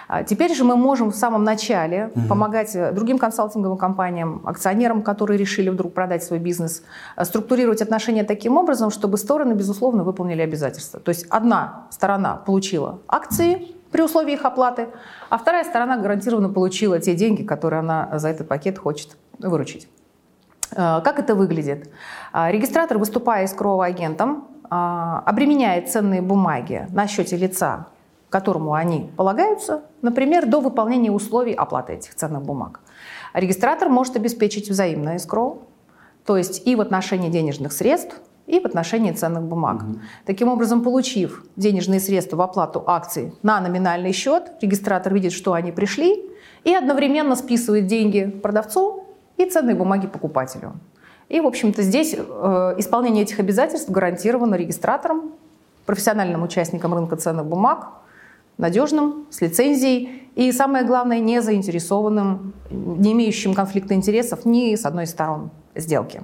А 0.08 0.22
теперь 0.22 0.54
же 0.54 0.64
мы 0.64 0.76
можем 0.76 1.10
в 1.10 1.16
самом 1.16 1.44
начале 1.44 2.10
угу. 2.14 2.28
помогать 2.28 2.74
э, 2.76 2.92
другим 2.92 3.18
консалтинговым 3.18 3.76
компаниям, 3.76 4.42
акционерам, 4.44 5.02
которые 5.02 5.38
решили 5.38 5.68
вдруг 5.68 5.94
продать 5.94 6.22
свой 6.22 6.38
бизнес, 6.38 6.82
э, 7.16 7.24
структурировать 7.24 7.82
отношения 7.82 8.24
таким 8.24 8.56
образом, 8.56 8.90
чтобы 8.90 9.18
стороны, 9.18 9.54
безусловно, 9.54 10.04
выполнили 10.04 10.42
обязательства. 10.42 11.00
То 11.00 11.08
есть 11.08 11.26
одна 11.28 11.86
сторона 11.90 12.36
получила 12.36 13.00
акции 13.08 13.74
при 13.90 14.02
условии 14.02 14.34
их 14.34 14.44
оплаты, 14.44 14.88
а 15.28 15.38
вторая 15.38 15.64
сторона 15.64 15.96
гарантированно 15.96 16.50
получила 16.50 17.00
те 17.00 17.14
деньги, 17.14 17.42
которые 17.42 17.80
она 17.80 18.18
за 18.18 18.28
этот 18.28 18.48
пакет 18.48 18.78
хочет 18.78 19.16
выручить. 19.38 19.88
Э, 20.70 21.00
как 21.02 21.18
это 21.18 21.34
выглядит? 21.34 21.90
Регистратор, 22.32 22.98
выступая 22.98 23.44
искровым 23.44 23.80
агентом, 23.80 24.48
обременяет 24.68 25.90
ценные 25.90 26.20
бумаги 26.20 26.88
на 26.90 27.06
счете 27.06 27.36
лица 27.36 27.86
которому 28.36 28.74
они 28.74 29.10
полагаются, 29.16 29.80
например, 30.02 30.46
до 30.46 30.60
выполнения 30.60 31.10
условий 31.10 31.54
оплаты 31.54 31.94
этих 31.94 32.14
ценных 32.14 32.42
бумаг. 32.42 32.80
Регистратор 33.32 33.88
может 33.88 34.16
обеспечить 34.16 34.68
взаимное 34.68 35.16
эскроу, 35.16 35.62
то 36.26 36.36
есть 36.36 36.66
и 36.66 36.76
в 36.76 36.82
отношении 36.82 37.30
денежных 37.30 37.72
средств, 37.72 38.20
и 38.46 38.60
в 38.60 38.66
отношении 38.66 39.12
ценных 39.12 39.44
бумаг. 39.44 39.82
Угу. 39.82 39.98
Таким 40.26 40.48
образом, 40.48 40.82
получив 40.82 41.44
денежные 41.56 41.98
средства 41.98 42.36
в 42.36 42.42
оплату 42.42 42.84
акций 42.86 43.32
на 43.42 43.58
номинальный 43.60 44.12
счет, 44.12 44.52
регистратор 44.60 45.14
видит, 45.14 45.32
что 45.32 45.54
они 45.54 45.72
пришли, 45.72 46.22
и 46.64 46.74
одновременно 46.74 47.36
списывает 47.36 47.86
деньги 47.86 48.26
продавцу 48.42 49.04
и 49.38 49.46
ценные 49.46 49.76
бумаги 49.76 50.08
покупателю. 50.08 50.74
И, 51.30 51.40
в 51.40 51.46
общем-то, 51.46 51.80
здесь 51.82 52.14
э, 52.14 52.74
исполнение 52.76 53.22
этих 53.22 53.40
обязательств 53.40 53.90
гарантировано 53.90 54.56
регистратором, 54.56 55.32
профессиональным 55.86 56.42
участником 56.42 56.92
рынка 56.92 57.16
ценных 57.16 57.46
бумаг, 57.46 57.88
надежным, 58.58 59.26
с 59.30 59.40
лицензией 59.40 60.28
и, 60.34 60.52
самое 60.52 60.84
главное, 60.84 61.18
не 61.18 61.40
заинтересованным, 61.40 62.54
не 62.70 63.12
имеющим 63.12 63.54
конфликта 63.54 63.94
интересов 63.94 64.44
ни 64.44 64.74
с 64.74 64.84
одной 64.84 65.04
из 65.04 65.10
сторон 65.10 65.50
сделки. 65.74 66.22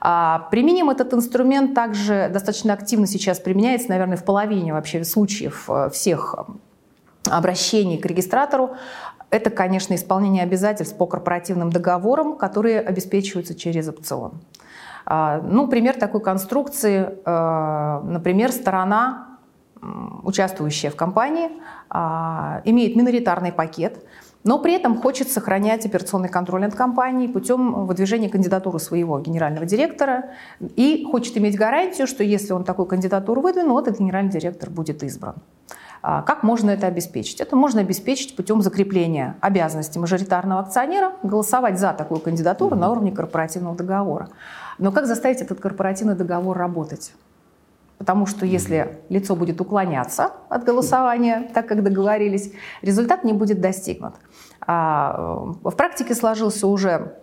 А, 0.00 0.48
применим 0.50 0.90
этот 0.90 1.12
инструмент 1.14 1.74
также 1.74 2.30
достаточно 2.32 2.72
активно 2.72 3.06
сейчас 3.06 3.38
применяется, 3.38 3.88
наверное, 3.88 4.16
в 4.16 4.24
половине 4.24 4.72
вообще 4.72 5.04
случаев 5.04 5.68
э, 5.68 5.90
всех 5.90 6.34
обращений 7.30 7.98
к 7.98 8.06
регистратору. 8.06 8.70
Это, 9.30 9.50
конечно, 9.50 9.94
исполнение 9.94 10.42
обязательств 10.42 10.96
по 10.96 11.06
корпоративным 11.06 11.70
договорам, 11.70 12.36
которые 12.36 12.80
обеспечиваются 12.80 13.54
через 13.54 13.88
опцион. 13.88 14.40
А, 15.06 15.40
ну, 15.42 15.68
пример 15.68 15.98
такой 15.98 16.20
конструкции, 16.20 17.18
э, 17.24 18.00
например, 18.04 18.52
сторона 18.52 19.29
участвующая 20.22 20.90
в 20.90 20.96
компании, 20.96 21.50
а, 21.88 22.60
имеет 22.64 22.96
миноритарный 22.96 23.52
пакет, 23.52 24.04
но 24.42 24.58
при 24.58 24.74
этом 24.74 24.96
хочет 24.96 25.30
сохранять 25.30 25.84
операционный 25.84 26.28
контроль 26.28 26.62
над 26.62 26.74
компанией 26.74 27.28
путем 27.28 27.86
выдвижения 27.86 28.30
кандидатуры 28.30 28.78
своего 28.78 29.18
генерального 29.20 29.66
директора 29.66 30.30
и 30.76 31.06
хочет 31.10 31.36
иметь 31.36 31.56
гарантию, 31.56 32.06
что 32.06 32.24
если 32.24 32.52
он 32.52 32.64
такую 32.64 32.86
кандидатуру 32.86 33.42
выдвинул, 33.42 33.78
этот 33.78 33.98
генеральный 33.98 34.30
директор 34.30 34.70
будет 34.70 35.02
избран. 35.02 35.36
А, 36.02 36.22
как 36.22 36.42
можно 36.42 36.70
это 36.70 36.86
обеспечить? 36.86 37.40
Это 37.40 37.56
можно 37.56 37.82
обеспечить 37.82 38.34
путем 38.34 38.62
закрепления 38.62 39.36
обязанности 39.40 39.98
мажоритарного 39.98 40.62
акционера 40.62 41.12
голосовать 41.22 41.78
за 41.78 41.92
такую 41.92 42.20
кандидатуру 42.20 42.76
на 42.76 42.90
уровне 42.90 43.12
корпоративного 43.12 43.76
договора. 43.76 44.30
Но 44.78 44.92
как 44.92 45.06
заставить 45.06 45.42
этот 45.42 45.60
корпоративный 45.60 46.14
договор 46.14 46.56
работать? 46.56 47.12
Потому 48.00 48.24
что 48.24 48.46
если 48.46 48.98
лицо 49.10 49.36
будет 49.36 49.60
уклоняться 49.60 50.32
от 50.48 50.64
голосования, 50.64 51.50
так 51.52 51.68
как 51.68 51.82
договорились, 51.82 52.50
результат 52.80 53.24
не 53.24 53.34
будет 53.34 53.60
достигнут. 53.60 54.14
А 54.66 55.52
э, 55.62 55.68
в 55.68 55.76
практике 55.76 56.14
сложился 56.14 56.66
уже 56.66 57.18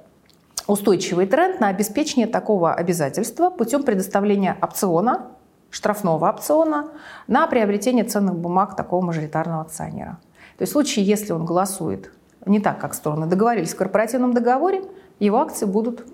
устойчивый 0.67 1.25
тренд 1.25 1.60
на 1.60 1.69
обеспечение 1.69 2.27
такого 2.27 2.75
обязательства 2.75 3.50
путем 3.50 3.81
предоставления 3.81 4.55
опциона, 4.62 5.31
штрафного 5.72 6.29
опциона 6.29 6.89
на 7.25 7.48
приобретение 7.48 8.03
ценных 8.03 8.36
бумаг 8.36 8.75
такого 8.75 9.03
мажоритарного 9.03 9.63
акционера. 9.63 10.19
То 10.60 10.62
есть 10.62 10.74
в 10.74 10.74
случае, 10.74 11.05
если 11.05 11.34
он 11.34 11.43
голосует 11.43 12.12
не 12.46 12.60
так, 12.60 12.79
как 12.79 12.93
стороны 12.93 13.25
договорились 13.25 13.74
в 13.74 13.77
корпоративном 13.77 14.31
договоре, 14.31 14.84
его 15.17 15.39
акции 15.39 15.65
будут 15.65 16.05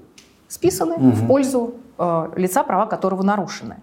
списаны 0.48 0.96
угу. 0.96 1.10
в 1.10 1.28
пользу 1.28 1.76
э, 1.98 2.30
лица, 2.36 2.64
права 2.64 2.86
которого 2.86 3.24
нарушены. 3.24 3.78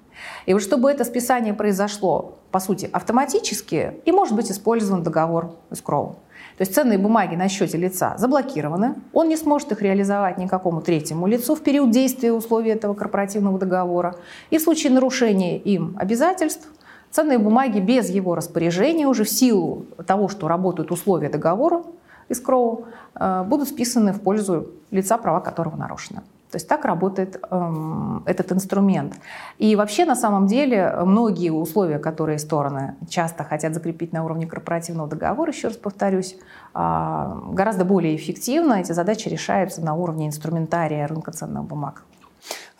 И 0.46 0.52
вот 0.52 0.62
чтобы 0.62 0.90
это 0.90 1.04
списание 1.04 1.54
произошло, 1.54 2.34
по 2.50 2.60
сути, 2.60 2.88
автоматически, 2.92 3.94
и 4.04 4.12
может 4.12 4.34
быть 4.34 4.50
использован 4.50 5.02
договор 5.02 5.54
escrow. 5.70 6.16
То 6.56 6.62
есть 6.62 6.74
ценные 6.74 6.98
бумаги 6.98 7.36
на 7.36 7.48
счете 7.48 7.78
лица 7.78 8.14
заблокированы, 8.18 8.96
он 9.12 9.28
не 9.28 9.36
сможет 9.36 9.72
их 9.72 9.80
реализовать 9.80 10.36
никакому 10.36 10.82
третьему 10.82 11.26
лицу 11.26 11.54
в 11.54 11.62
период 11.62 11.90
действия 11.90 12.32
условий 12.32 12.70
этого 12.70 12.94
корпоративного 12.94 13.58
договора. 13.58 14.16
И 14.50 14.58
в 14.58 14.62
случае 14.62 14.92
нарушения 14.92 15.56
им 15.56 15.96
обязательств 15.98 16.68
ценные 17.10 17.38
бумаги 17.38 17.80
без 17.80 18.10
его 18.10 18.34
распоряжения 18.34 19.06
уже 19.06 19.24
в 19.24 19.30
силу 19.30 19.86
того, 20.06 20.28
что 20.28 20.48
работают 20.48 20.90
условия 20.90 21.30
договора 21.30 21.82
escrow, 22.28 22.84
э, 23.14 23.42
будут 23.44 23.68
списаны 23.68 24.12
в 24.12 24.20
пользу 24.20 24.68
лица, 24.90 25.18
права 25.18 25.40
которого 25.40 25.76
нарушены. 25.76 26.22
То 26.50 26.56
есть 26.56 26.68
так 26.68 26.84
работает 26.84 27.40
эм, 27.50 28.22
этот 28.26 28.52
инструмент. 28.52 29.14
И 29.58 29.76
вообще, 29.76 30.04
на 30.04 30.16
самом 30.16 30.46
деле, 30.46 30.92
многие 31.04 31.50
условия, 31.50 31.98
которые 31.98 32.38
стороны 32.38 32.96
часто 33.08 33.44
хотят 33.44 33.74
закрепить 33.74 34.12
на 34.12 34.24
уровне 34.24 34.46
корпоративного 34.46 35.08
договора, 35.08 35.52
еще 35.52 35.68
раз 35.68 35.76
повторюсь, 35.76 36.36
э, 36.74 37.32
гораздо 37.52 37.84
более 37.84 38.16
эффективно 38.16 38.74
эти 38.74 38.92
задачи 38.92 39.28
решаются 39.28 39.80
на 39.80 39.94
уровне 39.94 40.26
инструментария 40.26 41.06
рынка 41.06 41.32
ценных 41.32 41.64
бумаг. 41.64 42.04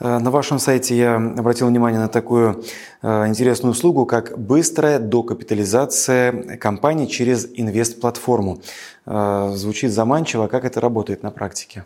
Э, 0.01 0.19
на 0.19 0.31
вашем 0.31 0.59
сайте 0.59 0.97
я 0.97 1.17
обратил 1.17 1.69
внимание 1.69 2.01
на 2.01 2.09
такую 2.09 2.65
э, 3.03 3.27
интересную 3.29 3.73
услугу, 3.73 4.07
как 4.07 4.39
быстрая 4.39 4.99
докапитализация 4.99 6.57
компании 6.57 7.07
через 7.07 7.47
инвест-платформу. 7.55 8.61
Э, 9.07 9.53
звучит 9.55 9.93
заманчиво. 9.93 10.49
Как 10.49 10.65
это 10.65 10.81
работает 10.81 11.23
на 11.23 11.31
практике? 11.31 11.85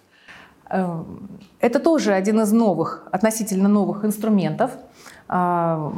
Это 1.60 1.78
тоже 1.78 2.12
один 2.12 2.40
из 2.40 2.52
новых, 2.52 3.08
относительно 3.12 3.68
новых 3.68 4.04
инструментов– 4.04 4.72
а, 5.26 5.92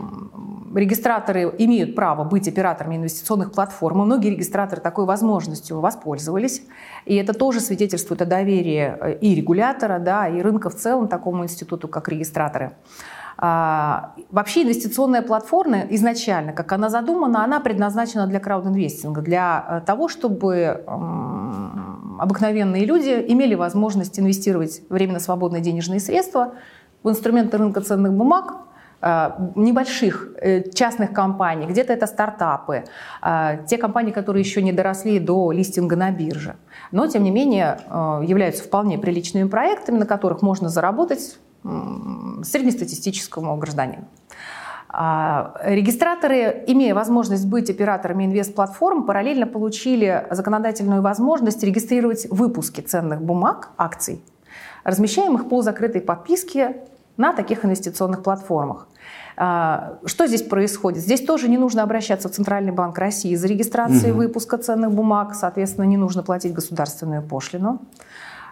регистраторы 0.75 1.53
имеют 1.59 1.97
право 1.97 2.23
быть 2.23 2.47
операторами 2.47 2.97
инвестиционных 2.97 3.53
платформ. 3.53 4.01
многие 4.03 4.31
регистраторы 4.31 4.81
такой 4.81 5.05
возможностью 5.05 5.81
воспользовались. 5.81 6.63
И 7.07 7.17
это 7.17 7.33
тоже 7.33 7.61
свидетельствует 7.61 8.23
о 8.23 8.27
доверии 8.27 8.95
э, 8.99 9.19
и 9.19 9.35
регулятора, 9.35 9.99
да, 9.99 10.29
и 10.29 10.41
рынка 10.41 10.71
в 10.71 10.77
целом 10.77 11.09
такому 11.09 11.43
институту, 11.43 11.89
как 11.89 12.09
регистраторы. 12.09 12.77
А, 13.39 14.15
вообще 14.31 14.63
инвестиционная 14.63 15.23
платформа 15.23 15.81
изначально, 15.91 16.53
как 16.53 16.73
она 16.73 16.89
задумана, 16.89 17.45
она 17.45 17.59
предназначена 17.61 18.27
для 18.27 18.39
краудинвестинга, 18.39 19.21
для 19.23 19.65
э, 19.69 19.81
того, 19.85 20.09
чтобы 20.09 20.85
обыкновенные 22.19 22.85
люди 22.85 23.25
имели 23.29 23.55
возможность 23.55 24.19
инвестировать 24.19 24.83
временно 24.89 25.21
свободные 25.21 25.63
денежные 25.63 26.01
средства 26.01 26.55
в 27.03 27.11
инструменты 27.11 27.57
рынка 27.59 27.81
ценных 27.81 28.13
бумаг, 28.13 28.67
Э, 29.03 29.33
небольших 29.55 30.31
э, 30.41 30.71
частных 30.71 31.13
компаний, 31.13 31.67
где-то 31.67 31.93
это 31.93 32.07
стартапы, 32.07 32.85
э, 33.23 33.59
те 33.69 33.77
компании, 33.77 34.11
которые 34.11 34.41
еще 34.41 34.63
не 34.63 34.73
доросли 34.73 35.19
до 35.19 35.53
листинга 35.53 35.97
на 35.97 36.11
бирже, 36.11 36.57
но 36.93 37.07
тем 37.07 37.23
не 37.23 37.31
менее 37.31 37.79
являются 38.27 38.65
вполне 38.65 38.99
приличными 38.99 39.49
проектами, 39.49 39.99
на 39.99 40.07
которых 40.07 40.43
можно 40.43 40.69
заработать 40.69 41.39
среднестатистическому 41.63 43.57
гражданину. 43.57 44.05
А, 44.89 45.55
регистраторы, 45.65 46.65
имея 46.67 46.95
возможность 46.95 47.47
быть 47.47 47.69
операторами 47.71 48.25
инвестплатформ, 48.25 49.05
параллельно 49.05 49.47
получили 49.47 50.27
законодательную 50.31 51.03
возможность 51.03 51.63
регистрировать 51.63 52.27
выпуски 52.31 52.81
ценных 52.81 53.21
бумаг, 53.21 53.71
акций, 53.77 54.23
размещаемых 54.85 55.49
по 55.49 55.63
закрытой 55.63 56.01
подписке 56.01 56.77
на 57.17 57.33
таких 57.33 57.65
инвестиционных 57.65 58.23
платформах. 58.23 58.87
А, 59.37 59.99
что 60.07 60.27
здесь 60.27 60.43
происходит? 60.43 61.03
Здесь 61.03 61.25
тоже 61.25 61.49
не 61.49 61.59
нужно 61.59 61.83
обращаться 61.83 62.29
в 62.29 62.33
Центральный 62.33 62.73
банк 62.73 62.97
России 62.99 63.35
за 63.35 63.49
регистрацией 63.49 64.13
угу. 64.13 64.19
выпуска 64.19 64.57
ценных 64.57 64.93
бумаг, 64.93 65.35
соответственно, 65.35 65.85
не 65.85 65.97
нужно 65.97 66.23
платить 66.23 66.55
государственную 66.55 67.23
пошлину. 67.23 67.83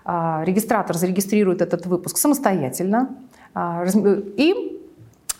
А, 0.05 0.43
регистратор 0.45 0.97
зарегистрирует 0.97 1.63
этот 1.63 1.87
выпуск 1.87 2.19
самостоятельно 2.19 3.11
и 4.37 4.74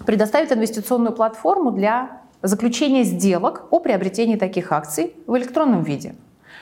предоставит 0.07 0.53
инвестиционную 0.53 1.15
платформу 1.15 1.71
для 1.71 2.23
заключения 2.43 3.05
сделок 3.05 3.65
о 3.71 3.81
приобретении 3.81 4.37
таких 4.37 4.73
акций 4.73 5.15
в 5.27 5.37
электронном 5.37 5.83
виде. 5.83 6.15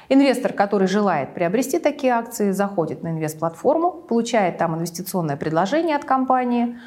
Инвестор, 0.08 0.52
который 0.52 0.88
желает 0.88 1.34
приобрести 1.34 1.78
такие 1.78 2.12
акции, 2.12 2.50
заходит 2.50 3.02
на 3.02 3.08
инвестплатформу, 3.08 3.92
получает 3.92 4.58
там 4.58 4.76
инвестиционное 4.76 5.36
предложение 5.36 5.96
от 5.96 6.04
компании, 6.04 6.78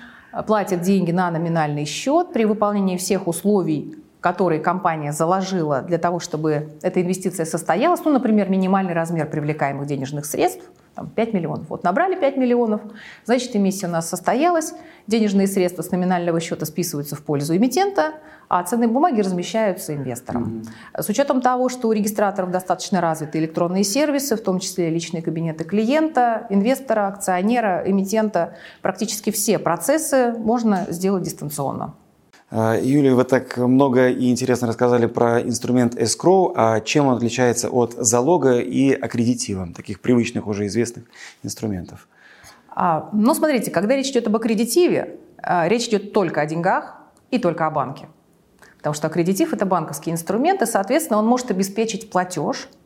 платит 0.45 0.81
деньги 0.81 1.11
на 1.11 1.31
номинальный 1.31 1.85
счет 1.85 2.33
при 2.33 2.45
выполнении 2.45 2.97
всех 2.97 3.27
условий, 3.27 3.95
которые 4.21 4.59
компания 4.61 5.11
заложила 5.11 5.81
для 5.81 5.97
того, 5.97 6.19
чтобы 6.19 6.69
эта 6.81 7.01
инвестиция 7.01 7.45
состоялась. 7.45 8.01
Ну, 8.05 8.11
например, 8.11 8.49
минимальный 8.49 8.93
размер 8.93 9.27
привлекаемых 9.27 9.87
денежных 9.87 10.25
средств– 10.25 10.63
там, 10.95 11.09
5 11.09 11.33
миллионов. 11.33 11.69
Вот 11.69 11.83
набрали 11.83 12.15
5 12.15 12.37
миллионов, 12.37 12.81
значит, 13.25 13.55
эмиссия 13.55 13.87
у 13.87 13.91
нас 13.91 14.09
состоялась, 14.09 14.73
денежные 15.07 15.47
средства 15.47 15.81
с 15.81 15.91
номинального 15.91 16.39
счета 16.39 16.65
списываются 16.65 17.15
в 17.15 17.23
пользу 17.23 17.55
эмитента, 17.55 18.13
а 18.47 18.63
ценные 18.63 18.87
бумаги 18.87 19.21
размещаются 19.21 19.93
инвесторам. 19.95 20.63
Mm-hmm. 20.93 21.01
С 21.01 21.09
учетом 21.09 21.41
того, 21.41 21.69
что 21.69 21.87
у 21.87 21.91
регистраторов 21.91 22.51
достаточно 22.51 23.01
развиты 23.01 23.39
электронные 23.39 23.83
сервисы, 23.83 24.35
в 24.35 24.41
том 24.41 24.59
числе 24.59 24.89
личные 24.89 25.21
кабинеты 25.21 25.63
клиента, 25.63 26.47
инвестора, 26.49 27.07
акционера, 27.07 27.83
эмитента, 27.85 28.55
практически 28.81 29.31
все 29.31 29.59
процессы 29.59 30.33
можно 30.37 30.85
сделать 30.89 31.23
дистанционно. 31.23 31.95
А, 32.51 32.77
Юлия, 32.77 33.13
вы 33.13 33.23
так 33.23 33.57
много 33.57 34.09
и 34.09 34.29
интересно 34.29 34.67
рассказали 34.67 35.07
про 35.07 35.41
инструмент 35.41 35.95
escrow, 35.95 36.53
а 36.55 36.79
чем 36.79 37.07
он 37.07 37.17
отличается 37.17 37.69
от 37.69 37.93
залога 37.93 38.59
и 38.59 38.91
аккредитива, 38.93 39.67
таких 39.75 39.99
привычных 39.99 40.47
уже 40.47 40.67
известных 40.67 41.05
инструментов? 41.43 42.07
А, 42.69 43.09
ну, 43.13 43.33
смотрите, 43.33 43.71
когда 43.71 43.95
речь 43.95 44.09
идет 44.09 44.27
об 44.27 44.35
аккредитиве, 44.35 45.17
а, 45.37 45.67
речь 45.67 45.87
идет 45.87 46.13
только 46.13 46.41
о 46.41 46.45
деньгах 46.45 46.97
и 47.31 47.39
только 47.39 47.65
о 47.65 47.71
банке. 47.71 48.07
Потому 48.77 48.93
что 48.93 49.07
аккредитив– 49.07 49.51
это 49.53 49.65
банковский 49.65 50.11
инструмент, 50.11 50.61
и, 50.61 50.65
соответственно, 50.67 51.17
он 51.19 51.25
может 51.25 51.49
обеспечить 51.49 52.09
платеж– 52.09 52.69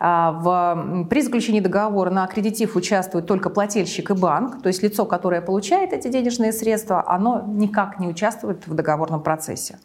в, 0.00 1.06
при 1.10 1.20
заключении 1.20 1.60
договора 1.60 2.08
на 2.10 2.24
аккредитив 2.24 2.74
участвует 2.74 3.26
только 3.26 3.50
плательщик 3.50 4.10
и 4.10 4.14
банк, 4.14 4.62
то 4.62 4.68
есть 4.68 4.82
лицо, 4.82 5.04
которое 5.04 5.42
получает 5.42 5.92
эти 5.92 6.08
денежные 6.08 6.52
средства, 6.52 7.04
оно 7.06 7.44
никак 7.46 8.00
не 8.00 8.08
участвует 8.08 8.66
в 8.66 8.72
договорном 8.72 9.22
процессе. 9.22 9.78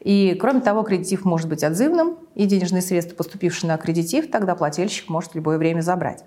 И, 0.00 0.36
кроме 0.40 0.60
того, 0.60 0.80
аккредитив 0.80 1.24
может 1.24 1.48
быть 1.48 1.64
отзывным, 1.64 2.16
и 2.36 2.46
денежные 2.46 2.82
средства, 2.82 3.16
поступившие 3.16 3.68
на 3.68 3.74
аккредитив, 3.74 4.30
тогда 4.30 4.54
плательщик 4.54 5.08
может 5.08 5.32
в 5.32 5.34
любое 5.34 5.58
время 5.58 5.80
забрать. 5.80 6.22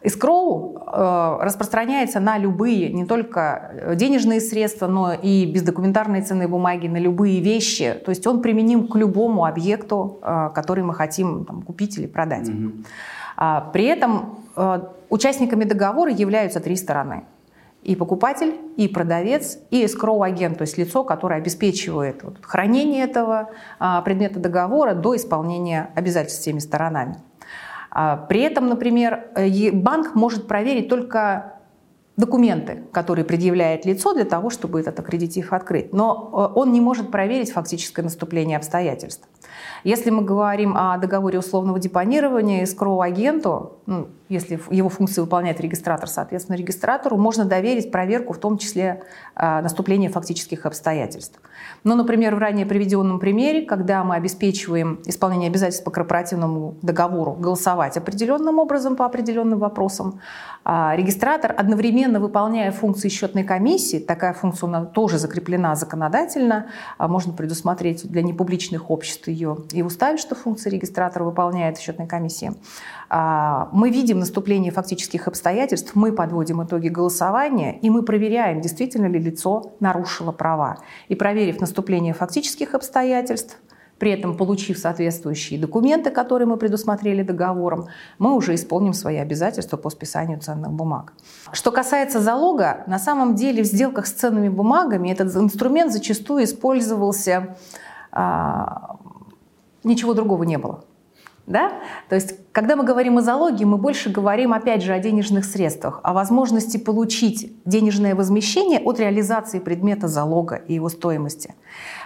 Escrow 0.00 0.78
э, 0.78 1.44
распространяется 1.44 2.20
на 2.20 2.38
любые, 2.38 2.92
не 2.92 3.04
только 3.04 3.72
э, 3.72 3.96
денежные 3.96 4.40
средства, 4.40 4.86
но 4.86 5.12
и 5.12 5.44
бездокументарные 5.44 6.22
ценные 6.22 6.46
бумаги, 6.46 6.86
на 6.86 6.98
любые 6.98 7.40
вещи. 7.40 8.00
То 8.04 8.10
есть 8.10 8.26
он 8.26 8.40
применим 8.40 8.86
к 8.86 8.94
любому 8.94 9.44
объекту, 9.44 10.20
э, 10.22 10.50
который 10.54 10.84
мы 10.84 10.94
хотим 10.94 11.44
там, 11.44 11.62
купить 11.62 11.98
или 11.98 12.06
продать. 12.06 12.48
Mm-hmm. 12.48 13.72
При 13.72 13.84
этом 13.84 14.40
участниками 15.10 15.62
договора 15.62 16.10
являются 16.10 16.58
три 16.58 16.74
стороны. 16.74 17.22
И 17.84 17.94
покупатель, 17.94 18.56
и 18.76 18.88
продавец, 18.88 19.58
и 19.70 19.84
escrow-агент, 19.84 20.58
то 20.58 20.62
есть 20.62 20.76
лицо, 20.76 21.04
которое 21.04 21.36
обеспечивает 21.36 22.24
хранение 22.42 23.04
этого 23.04 23.50
предмета 24.04 24.40
договора 24.40 24.94
до 24.94 25.14
исполнения 25.14 25.90
обязательств 25.94 26.40
всеми 26.40 26.58
сторонами. 26.58 27.18
А, 27.90 28.16
при 28.16 28.40
этом, 28.40 28.68
например, 28.68 29.28
э, 29.34 29.70
банк 29.72 30.14
может 30.14 30.46
проверить 30.46 30.88
только 30.88 31.58
документы, 32.18 32.82
которые 32.92 33.24
предъявляет 33.24 33.86
лицо 33.86 34.12
для 34.12 34.24
того, 34.24 34.50
чтобы 34.50 34.80
этот 34.80 34.98
аккредитив 34.98 35.52
открыть. 35.52 35.92
Но 35.92 36.50
э, 36.52 36.58
он 36.58 36.72
не 36.72 36.80
может 36.80 37.12
проверить 37.12 37.52
фактическое 37.52 38.02
наступление 38.04 38.56
обстоятельств. 38.56 39.28
Если 39.84 40.10
мы 40.10 40.22
говорим 40.22 40.76
о 40.76 40.98
договоре 40.98 41.38
условного 41.38 41.78
депонирования, 41.78 42.64
эскроу-агенту, 42.64 43.78
ну, 43.86 44.08
если 44.28 44.58
его 44.70 44.88
функции 44.88 45.20
выполняет 45.20 45.60
регистратор, 45.60 46.08
соответственно, 46.08 46.56
регистратору 46.56 47.16
можно 47.16 47.44
доверить 47.44 47.92
проверку, 47.92 48.32
в 48.32 48.38
том 48.38 48.58
числе 48.58 49.04
э, 49.36 49.60
наступления 49.60 50.10
фактических 50.10 50.66
обстоятельств. 50.66 51.40
Но, 51.84 51.94
например, 51.94 52.34
в 52.34 52.38
ранее 52.38 52.66
приведенном 52.66 53.18
примере, 53.18 53.62
когда 53.62 54.04
мы 54.04 54.16
обеспечиваем 54.16 55.00
исполнение 55.06 55.48
обязательств 55.48 55.84
по 55.84 55.90
корпоративному 55.90 56.76
договору 56.82 57.32
голосовать 57.32 57.96
определенным 57.96 58.58
образом 58.58 58.96
по 58.96 59.04
определенным 59.04 59.58
вопросам, 59.58 60.20
а 60.64 60.94
регистратор, 60.96 61.54
одновременно 61.56 62.20
выполняя 62.20 62.72
функции 62.72 63.08
счетной 63.08 63.44
комиссии, 63.44 63.98
такая 63.98 64.34
функция 64.34 64.66
у 64.66 64.70
нас 64.70 64.88
тоже 64.92 65.18
закреплена 65.18 65.74
законодательно, 65.74 66.66
а 66.98 67.08
можно 67.08 67.32
предусмотреть 67.32 68.10
для 68.10 68.22
непубличных 68.22 68.90
обществ 68.90 69.28
ее 69.28 69.58
и 69.72 69.82
уставить, 69.82 70.20
что 70.20 70.34
функции 70.34 70.70
регистратора 70.70 71.24
выполняет 71.24 71.78
счетной 71.78 72.06
комиссии. 72.06 72.52
А, 73.08 73.68
мы 73.72 73.90
видим 73.90 74.18
наступление 74.18 74.70
фактических 74.70 75.28
обстоятельств, 75.28 75.92
мы 75.94 76.12
подводим 76.12 76.62
итоги 76.62 76.88
голосования, 76.88 77.78
и 77.80 77.90
мы 77.90 78.02
проверяем, 78.02 78.60
действительно 78.60 79.06
ли 79.06 79.18
лицо 79.18 79.72
нарушило 79.80 80.32
права. 80.32 80.78
И 81.08 81.14
проверив 81.14 81.60
наступление 81.60 82.12
фактических 82.12 82.74
обстоятельств, 82.74 83.58
при 83.98 84.12
этом 84.12 84.36
получив 84.36 84.78
соответствующие 84.78 85.58
документы, 85.58 86.10
которые 86.10 86.46
мы 86.46 86.56
предусмотрели 86.56 87.22
договором, 87.22 87.88
мы 88.18 88.34
уже 88.34 88.54
исполним 88.54 88.92
свои 88.92 89.16
обязательства 89.16 89.76
по 89.76 89.90
списанию 89.90 90.38
ценных 90.38 90.70
бумаг. 90.70 91.14
Что 91.52 91.72
касается 91.72 92.20
залога, 92.20 92.84
на 92.86 92.98
самом 92.98 93.34
деле 93.34 93.62
в 93.62 93.66
сделках 93.66 94.06
с 94.06 94.12
ценными 94.12 94.48
бумагами 94.48 95.10
этот 95.10 95.34
инструмент 95.34 95.92
зачастую 95.92 96.44
использовался, 96.44 97.56
а, 98.12 98.96
ничего 99.82 100.14
другого 100.14 100.44
не 100.44 100.58
было. 100.58 100.84
Да? 101.46 101.72
То 102.08 102.14
есть, 102.14 102.47
когда 102.58 102.74
мы 102.74 102.82
говорим 102.82 103.18
о 103.18 103.20
залоге, 103.20 103.66
мы 103.66 103.76
больше 103.76 104.10
говорим, 104.10 104.52
опять 104.52 104.82
же, 104.82 104.92
о 104.92 104.98
денежных 104.98 105.44
средствах, 105.44 106.00
о 106.02 106.12
возможности 106.12 106.76
получить 106.76 107.52
денежное 107.64 108.16
возмещение 108.16 108.80
от 108.80 108.98
реализации 108.98 109.60
предмета 109.60 110.08
залога 110.08 110.56
и 110.56 110.74
его 110.74 110.88
стоимости. 110.88 111.54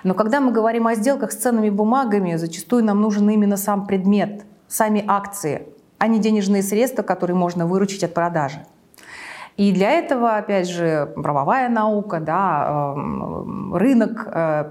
Но 0.04 0.12
когда 0.12 0.42
мы 0.42 0.52
говорим 0.52 0.86
о 0.86 0.94
сделках 0.94 1.32
с 1.32 1.36
ценными 1.36 1.70
бумагами, 1.70 2.36
зачастую 2.36 2.84
нам 2.84 3.00
нужен 3.00 3.30
именно 3.30 3.56
сам 3.56 3.86
предмет, 3.86 4.44
сами 4.68 5.02
акции, 5.08 5.68
а 5.96 6.06
не 6.06 6.18
денежные 6.18 6.62
средства, 6.62 7.00
которые 7.00 7.34
можно 7.34 7.66
выручить 7.66 8.04
от 8.04 8.12
продажи. 8.12 8.66
И 9.56 9.72
для 9.72 9.92
этого, 9.92 10.36
опять 10.36 10.68
же, 10.68 11.14
правовая 11.16 11.70
наука, 11.70 12.20
да, 12.20 12.92
эм, 12.94 13.74
рынок 13.74 14.26
э, 14.26 14.70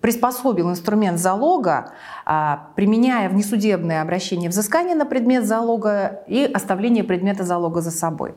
приспособил 0.00 0.70
инструмент 0.70 1.18
залога, 1.18 1.92
а, 2.24 2.68
применяя 2.76 3.28
внесудебное 3.28 4.02
обращение 4.02 4.50
взыскания 4.50 4.94
на 4.94 5.06
предмет 5.06 5.46
залога 5.46 6.22
и 6.26 6.44
оставление 6.44 7.04
предмета 7.04 7.44
залога 7.44 7.80
за 7.80 7.90
собой. 7.90 8.34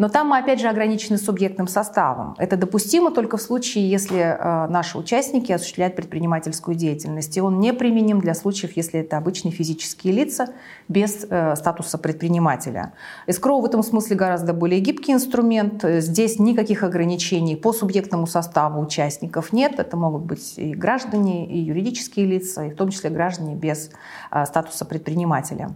Но 0.00 0.08
там 0.08 0.28
мы, 0.28 0.38
опять 0.38 0.60
же, 0.60 0.68
ограничены 0.68 1.18
субъектным 1.18 1.68
составом. 1.68 2.34
Это 2.38 2.56
допустимо 2.56 3.10
только 3.10 3.36
в 3.36 3.42
случае, 3.42 3.90
если 3.90 4.18
э, 4.18 4.66
наши 4.68 4.96
участники 4.96 5.52
осуществляют 5.52 5.94
предпринимательскую 5.94 6.74
деятельность. 6.74 7.36
И 7.36 7.40
он 7.42 7.60
не 7.60 7.74
применим 7.74 8.18
для 8.18 8.32
случаев, 8.32 8.78
если 8.78 9.00
это 9.00 9.18
обычные 9.18 9.52
физические 9.52 10.14
лица 10.14 10.54
без 10.88 11.26
э, 11.28 11.54
статуса 11.54 11.98
предпринимателя. 11.98 12.94
Эскроу 13.26 13.60
в 13.60 13.66
этом 13.66 13.82
смысле 13.82 14.16
гораздо 14.16 14.54
более 14.54 14.80
гибкий 14.80 15.12
инструмент. 15.12 15.84
Здесь 15.84 16.38
никаких 16.38 16.82
ограничений 16.82 17.54
по 17.54 17.74
субъектному 17.74 18.26
составу 18.26 18.80
участников 18.80 19.52
нет. 19.52 19.78
Это 19.78 19.98
могут 19.98 20.22
быть 20.22 20.54
и 20.56 20.72
граждане, 20.72 21.46
и 21.46 21.58
юридические 21.58 22.24
лица, 22.24 22.64
и 22.64 22.70
в 22.70 22.74
том 22.74 22.88
числе 22.88 23.10
граждане 23.10 23.54
без 23.54 23.90
э, 24.30 24.46
статуса 24.46 24.86
предпринимателя. 24.86 25.74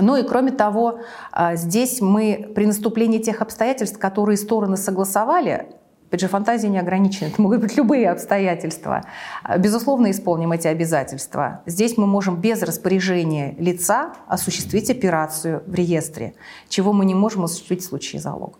Ну 0.00 0.16
и 0.16 0.22
кроме 0.22 0.52
того, 0.52 1.00
а, 1.32 1.56
здесь 1.56 2.00
мы 2.00 2.52
при 2.54 2.66
наступлении 2.66 3.18
тех 3.18 3.42
обстоятельств, 3.42 3.98
которые 3.98 4.36
стороны 4.36 4.76
согласовали, 4.76 5.66
Опять 6.08 6.20
же, 6.20 6.28
фантазия 6.28 6.68
не 6.68 6.78
ограничена, 6.78 7.26
это 7.26 7.42
могут 7.42 7.60
быть 7.60 7.76
любые 7.76 8.10
обстоятельства. 8.10 9.04
А, 9.42 9.58
безусловно, 9.58 10.12
исполним 10.12 10.52
эти 10.52 10.68
обязательства. 10.68 11.62
Здесь 11.66 11.96
мы 11.96 12.06
можем 12.06 12.40
без 12.40 12.62
распоряжения 12.62 13.56
лица 13.58 14.12
осуществить 14.28 14.88
операцию 14.88 15.64
в 15.66 15.74
реестре, 15.74 16.34
чего 16.68 16.92
мы 16.92 17.04
не 17.04 17.14
можем 17.14 17.42
осуществить 17.44 17.82
в 17.82 17.86
случае 17.86 18.22
залога. 18.22 18.56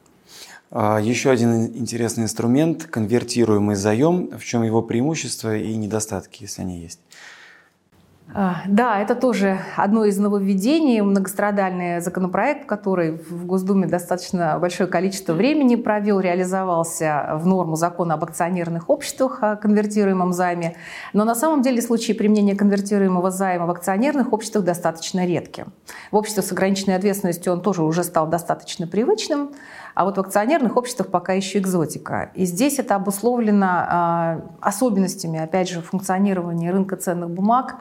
А, 0.72 0.98
еще 0.98 1.30
один 1.30 1.66
интересный 1.66 2.24
инструмент– 2.24 2.84
конвертируемый 2.90 3.76
заем. 3.76 4.36
В 4.36 4.44
чем 4.44 4.64
его 4.64 4.82
преимущества 4.82 5.56
и 5.56 5.76
недостатки, 5.76 6.42
если 6.42 6.62
они 6.62 6.80
есть? 6.80 6.98
А, 8.34 8.62
да, 8.66 9.00
это 9.00 9.14
тоже 9.14 9.60
одно 9.76 10.04
из 10.04 10.18
нововведений, 10.18 11.00
многострадальный 11.00 12.00
законопроект, 12.00 12.66
который 12.66 13.12
в 13.12 13.46
Госдуме 13.46 13.86
достаточно 13.86 14.58
большое 14.58 14.88
количество 14.88 15.32
времени 15.32 15.76
провел, 15.76 16.18
реализовался 16.18 17.30
в 17.34 17.46
норму 17.46 17.76
закона 17.76 18.14
об 18.14 18.24
акционерных 18.24 18.90
обществах 18.90 19.38
о 19.42 19.56
конвертируемом 19.56 20.32
займе. 20.32 20.76
Но 21.12 21.24
на 21.24 21.36
самом 21.36 21.62
деле 21.62 21.80
случаи 21.80 22.12
применения 22.12 22.56
конвертируемого 22.56 23.30
займа 23.30 23.66
в 23.66 23.70
акционерных 23.70 24.32
обществах 24.32 24.64
достаточно 24.64 25.24
редки. 25.24 25.64
В 26.10 26.16
обществе 26.16 26.42
с 26.42 26.50
ограниченной 26.50 26.96
ответственностью 26.96 27.52
он 27.52 27.62
тоже 27.62 27.84
уже 27.84 28.02
стал 28.02 28.26
достаточно 28.26 28.88
привычным, 28.88 29.52
а 29.96 30.04
вот 30.04 30.18
в 30.18 30.20
акционерных 30.20 30.76
обществах 30.76 31.08
пока 31.08 31.32
еще 31.32 31.58
экзотика. 31.58 32.30
И 32.34 32.44
здесь 32.44 32.78
это 32.78 32.96
обусловлено 32.96 33.66
э, 33.66 34.40
особенностями, 34.60 35.40
опять 35.40 35.70
же, 35.70 35.80
функционирования 35.80 36.70
рынка 36.70 36.96
ценных 36.96 37.30
бумаг, 37.30 37.76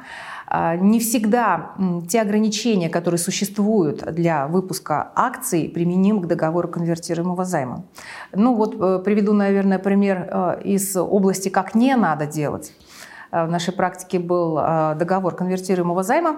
а, 0.48 0.78
не 0.78 1.00
всегда 1.02 1.72
те 2.08 2.22
ограничения, 2.22 2.90
которые 2.90 3.18
существуют 3.18 4.06
для 4.14 4.48
выпуска 4.48 5.12
акций, 5.14 5.68
применимы 5.68 6.22
к 6.22 6.28
договору 6.28 6.70
конвертируемого 6.70 7.44
займа. 7.44 7.84
Ну 8.34 8.56
вот 8.56 8.76
э, 8.80 9.02
приведу, 9.04 9.34
наверное, 9.34 9.80
пример 9.80 10.30
э, 10.32 10.62
из 10.64 10.96
области, 10.96 11.50
как 11.50 11.76
не 11.76 11.98
надо 11.98 12.28
делать. 12.28 12.72
Э, 13.32 13.46
в 13.46 13.50
нашей 13.50 13.74
практике 13.74 14.20
был 14.20 14.56
договор 14.56 15.36
конвертируемого 15.36 16.04
займа, 16.04 16.38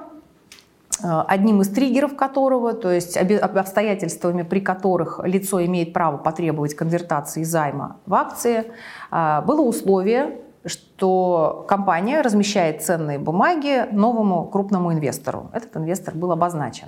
одним 1.02 1.62
из 1.62 1.70
триггеров 1.70 2.16
которого, 2.16 2.74
то 2.74 2.92
есть 2.92 3.18
обстоятельствами, 3.18 4.44
при 4.44 4.60
которых 4.60 5.20
лицо 5.24 5.64
имеет 5.66 5.94
право 5.94 6.18
потребовать 6.18 6.76
конвертации 6.76 7.44
займа 7.44 7.98
в 8.06 8.14
акции, 8.14 8.72
было 9.12 9.62
условие 9.62 10.38
что 10.68 11.66
компания 11.68 12.22
размещает 12.22 12.84
ценные 12.84 13.20
бумаги 13.20 13.86
новому 13.92 14.46
крупному 14.46 14.94
инвестору. 14.94 15.50
Этот 15.54 15.78
инвестор 15.78 16.16
был 16.16 16.32
обозначен. 16.32 16.88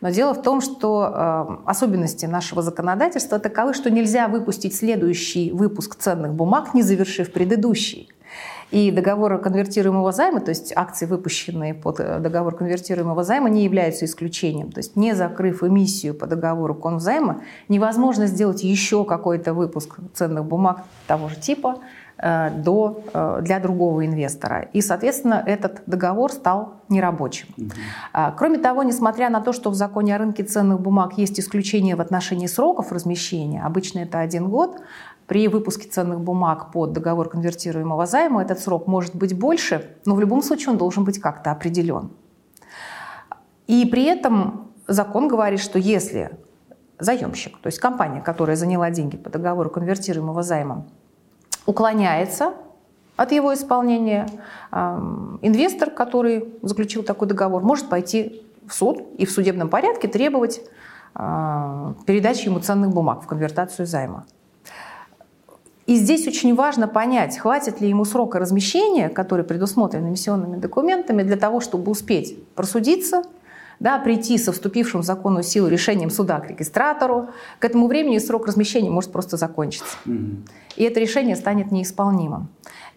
Но 0.00 0.10
дело 0.10 0.34
в 0.34 0.42
том, 0.42 0.60
что 0.60 1.10
э, 1.12 1.70
особенности 1.70 2.26
нашего 2.26 2.62
законодательства 2.62 3.38
таковы, 3.38 3.74
что 3.74 3.90
нельзя 3.90 4.28
выпустить 4.28 4.74
следующий 4.74 5.50
выпуск 5.52 5.96
ценных 5.96 6.34
бумаг, 6.34 6.74
не 6.74 6.82
завершив 6.82 7.32
предыдущий. 7.32 8.10
И 8.70 8.90
договор 8.90 9.38
конвертируемого 9.40 10.12
займа, 10.12 10.40
то 10.40 10.50
есть 10.50 10.72
акции, 10.74 11.06
выпущенные 11.06 11.74
под 11.74 12.00
э, 12.00 12.18
договор 12.18 12.56
конвертируемого 12.56 13.22
займа, 13.22 13.48
не 13.48 13.64
являются 13.64 14.04
исключением. 14.04 14.72
То 14.72 14.78
есть 14.78 14.96
не 14.96 15.14
закрыв 15.14 15.62
эмиссию 15.62 16.14
по 16.14 16.26
договору 16.26 16.74
конвзайма, 16.74 17.42
невозможно 17.68 18.26
сделать 18.26 18.62
еще 18.64 19.04
какой-то 19.04 19.54
выпуск 19.54 19.98
ценных 20.14 20.44
бумаг 20.44 20.84
того 21.06 21.28
же 21.28 21.36
типа, 21.36 21.78
Э, 22.16 22.50
до, 22.50 23.02
э, 23.12 23.40
для 23.42 23.58
другого 23.58 24.06
инвестора. 24.06 24.68
И, 24.72 24.80
соответственно, 24.80 25.42
этот 25.44 25.82
договор 25.86 26.30
стал 26.30 26.74
нерабочим. 26.88 27.48
Угу. 27.58 27.70
Кроме 28.38 28.58
того, 28.58 28.84
несмотря 28.84 29.30
на 29.30 29.40
то, 29.40 29.52
что 29.52 29.68
в 29.70 29.74
законе 29.74 30.14
о 30.14 30.18
рынке 30.18 30.44
ценных 30.44 30.80
бумаг 30.80 31.18
есть 31.18 31.40
исключение 31.40 31.96
в 31.96 32.00
отношении 32.00 32.46
сроков 32.46 32.92
размещения, 32.92 33.64
обычно 33.64 34.00
это 34.00 34.20
один 34.20 34.48
год, 34.48 34.80
при 35.26 35.48
выпуске 35.48 35.88
ценных 35.88 36.20
бумаг 36.20 36.70
под 36.72 36.92
договор 36.92 37.28
конвертируемого 37.28 38.06
займа 38.06 38.42
этот 38.42 38.58
срок 38.58 38.86
может 38.86 39.14
быть 39.14 39.38
больше, 39.38 39.96
но 40.04 40.14
в 40.14 40.20
любом 40.20 40.42
случае 40.42 40.70
он 40.70 40.78
должен 40.78 41.04
быть 41.04 41.18
как-то 41.18 41.50
определен. 41.50 42.10
И 43.66 43.86
при 43.86 44.04
этом 44.04 44.70
закон 44.86 45.28
говорит, 45.28 45.60
что 45.60 45.78
если 45.78 46.36
заемщик, 46.98 47.58
то 47.58 47.68
есть 47.68 47.78
компания, 47.78 48.20
которая 48.20 48.56
заняла 48.56 48.90
деньги 48.90 49.16
по 49.16 49.30
договору 49.30 49.70
конвертируемого 49.70 50.42
займа, 50.42 50.84
уклоняется 51.66 52.52
от 53.16 53.32
его 53.32 53.54
исполнения. 53.54 54.28
Инвестор, 54.72 55.90
который 55.90 56.52
заключил 56.62 57.02
такой 57.02 57.28
договор, 57.28 57.62
может 57.62 57.88
пойти 57.88 58.42
в 58.66 58.74
суд 58.74 59.02
и 59.18 59.24
в 59.24 59.30
судебном 59.30 59.68
порядке 59.68 60.08
требовать 60.08 60.60
а, 61.14 61.94
передачи 62.06 62.46
ему 62.46 62.58
ценных 62.60 62.90
бумаг 62.90 63.22
в 63.22 63.26
конвертацию 63.26 63.86
займа. 63.86 64.24
И 65.86 65.96
здесь 65.96 66.26
очень 66.26 66.54
важно 66.54 66.88
понять, 66.88 67.36
хватит 67.36 67.80
ли 67.80 67.88
ему 67.88 68.04
срока 68.04 68.38
размещения, 68.38 69.08
который 69.08 69.44
предусмотрен 69.44 70.08
эмиссионными 70.08 70.56
документами, 70.56 71.22
для 71.22 71.36
того, 71.36 71.60
чтобы 71.60 71.90
успеть 71.90 72.42
просудиться, 72.54 73.22
да, 73.80 73.98
прийти 73.98 74.38
со 74.38 74.52
вступившим 74.52 75.02
в 75.02 75.04
законную 75.04 75.42
силу 75.42 75.68
решением 75.68 76.08
суда 76.08 76.40
к 76.40 76.48
регистратору. 76.48 77.28
К 77.58 77.64
этому 77.64 77.88
времени 77.88 78.18
срок 78.18 78.46
размещения 78.46 78.88
может 78.88 79.12
просто 79.12 79.36
закончиться. 79.36 79.96
Mm-hmm 80.06 80.44
и 80.76 80.84
это 80.84 81.00
решение 81.00 81.36
станет 81.36 81.70
неисполнимым. 81.70 82.48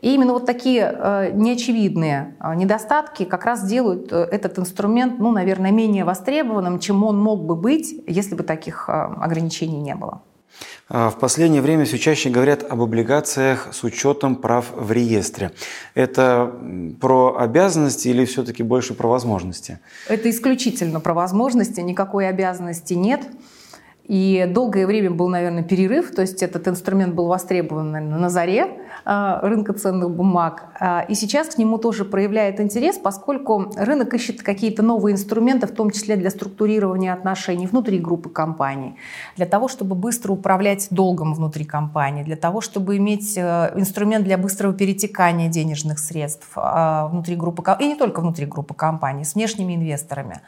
И 0.02 0.14
именно 0.14 0.34
вот 0.34 0.46
такие 0.46 0.94
э, 0.94 1.32
неочевидные 1.34 2.36
э, 2.40 2.56
недостатки 2.56 3.24
как 3.24 3.46
раз 3.46 3.68
делают 3.68 4.12
э, 4.12 4.28
этот 4.32 4.60
инструмент, 4.60 5.20
ну, 5.20 5.32
наверное, 5.32 5.72
менее 5.72 6.04
востребованным, 6.04 6.80
чем 6.80 7.04
он 7.04 7.20
мог 7.20 7.46
бы 7.46 7.56
быть, 7.56 8.04
если 8.08 8.36
бы 8.36 8.44
таких 8.44 8.90
э, 8.90 8.92
ограничений 8.92 9.80
не 9.80 9.96
было. 9.96 10.22
А 10.90 11.10
в 11.10 11.20
последнее 11.20 11.62
время 11.62 11.84
все 11.84 11.98
чаще 11.98 12.30
говорят 12.30 12.64
об 12.64 12.82
облигациях 12.82 13.70
с 13.74 13.84
учетом 13.84 14.38
прав 14.38 14.72
в 14.74 14.92
реестре. 14.92 15.52
Это 15.96 16.54
про 17.02 17.36
обязанности 17.38 18.08
или 18.08 18.24
все-таки 18.24 18.64
больше 18.64 18.94
про 18.94 19.10
возможности? 19.10 19.80
Это 20.08 20.30
исключительно 20.30 21.02
про 21.02 21.14
возможности, 21.14 21.82
никакой 21.82 22.30
обязанности 22.30 22.94
нет. 22.94 23.22
И 24.06 24.50
долгое 24.50 24.88
время 24.88 25.12
был, 25.12 25.28
наверное, 25.28 25.64
перерыв, 25.64 26.16
то 26.16 26.22
есть 26.22 26.42
этот 26.42 26.66
инструмент 26.70 27.14
был 27.14 27.28
востребован 27.28 27.92
наверное, 27.92 28.18
на 28.18 28.30
заре 28.30 28.80
рынка 29.42 29.72
ценных 29.72 30.12
бумаг. 30.12 30.66
А, 30.80 31.06
и 31.08 31.16
сейчас 31.16 31.56
к 31.56 31.58
нему 31.58 31.78
тоже 31.78 32.04
проявляет 32.04 32.60
интерес, 32.60 32.98
поскольку 32.98 33.72
рынок 33.78 34.14
ищет 34.14 34.42
какие-то 34.42 34.84
новые 34.84 35.14
инструменты, 35.14 35.66
в 35.66 35.72
том 35.72 35.92
числе 35.92 36.18
для 36.18 36.30
структурирования 36.30 37.14
отношений 37.14 37.68
внутри 37.68 38.00
группы 38.00 38.30
компаний, 38.30 38.98
для 39.38 39.46
того, 39.46 39.70
чтобы 39.70 39.96
быстро 39.96 40.34
управлять 40.34 40.88
долгом 40.92 41.34
внутри 41.34 41.64
компании, 41.64 42.24
для 42.24 42.36
того, 42.36 42.60
чтобы 42.60 42.98
иметь 42.98 43.38
э, 43.38 43.72
инструмент 43.76 44.26
для 44.26 44.38
быстрого 44.38 44.74
перетекания 44.74 45.48
денежных 45.48 46.00
средств 46.00 46.50
а, 46.56 47.08
внутри 47.08 47.38
группы, 47.38 47.64
и 47.80 47.88
не 47.88 47.96
только 47.96 48.20
внутри 48.20 48.46
группы 48.46 48.74
компаний, 48.74 49.24
с 49.24 49.36
внешними 49.36 49.76
инвесторами. 49.76 50.42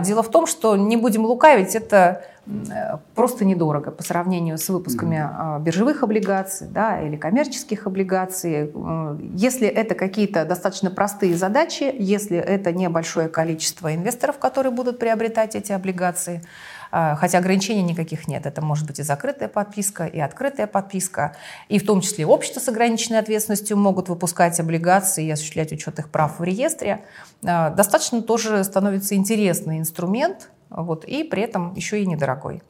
Дело 0.00 0.22
в 0.22 0.30
том, 0.30 0.46
что, 0.46 0.76
не 0.76 0.96
будем 0.96 1.24
лукавить, 1.24 1.74
это 1.74 2.24
Э, 2.46 2.98
просто 3.14 3.44
недорого 3.44 3.90
по 3.90 4.04
сравнению 4.04 4.56
с 4.56 4.68
выпусками 4.68 5.16
mm-hmm. 5.16 5.62
биржевых 5.62 6.04
облигаций 6.04 6.68
да, 6.70 7.00
или 7.00 7.16
коммерческих 7.16 7.86
облигаций. 7.86 8.70
Э, 8.72 9.18
если 9.34 9.66
это 9.66 9.96
какие-то 9.96 10.44
достаточно 10.44 10.90
простые 10.90 11.36
задачи, 11.36 11.92
если 11.98 12.36
это 12.36 12.72
небольшое 12.72 13.28
количество 13.28 13.92
инвесторов, 13.92 14.38
которые 14.38 14.72
будут 14.72 15.00
приобретать 15.00 15.56
эти 15.56 15.72
облигации, 15.72 16.42
хотя 16.90 17.38
ограничений 17.38 17.82
никаких 17.82 18.28
нет. 18.28 18.46
Это 18.46 18.62
может 18.62 18.86
быть 18.86 18.98
и 18.98 19.02
закрытая 19.02 19.48
подписка, 19.48 20.06
и 20.06 20.18
открытая 20.18 20.66
подписка. 20.66 21.36
И 21.68 21.78
в 21.78 21.86
том 21.86 22.00
числе 22.00 22.26
общества 22.26 22.60
с 22.60 22.68
ограниченной 22.68 23.18
ответственностью 23.18 23.76
могут 23.76 24.08
выпускать 24.08 24.58
облигации 24.60 25.26
и 25.26 25.30
осуществлять 25.30 25.72
учет 25.72 25.98
их 25.98 26.10
прав 26.10 26.38
в 26.38 26.44
реестре. 26.44 27.04
Достаточно 27.42 28.22
тоже 28.22 28.62
становится 28.64 29.14
интересный 29.14 29.78
инструмент, 29.78 30.50
вот, 30.70 31.04
и 31.04 31.24
при 31.24 31.42
этом 31.42 31.74
еще 31.74 32.02
и 32.02 32.06
недорогой. 32.06 32.62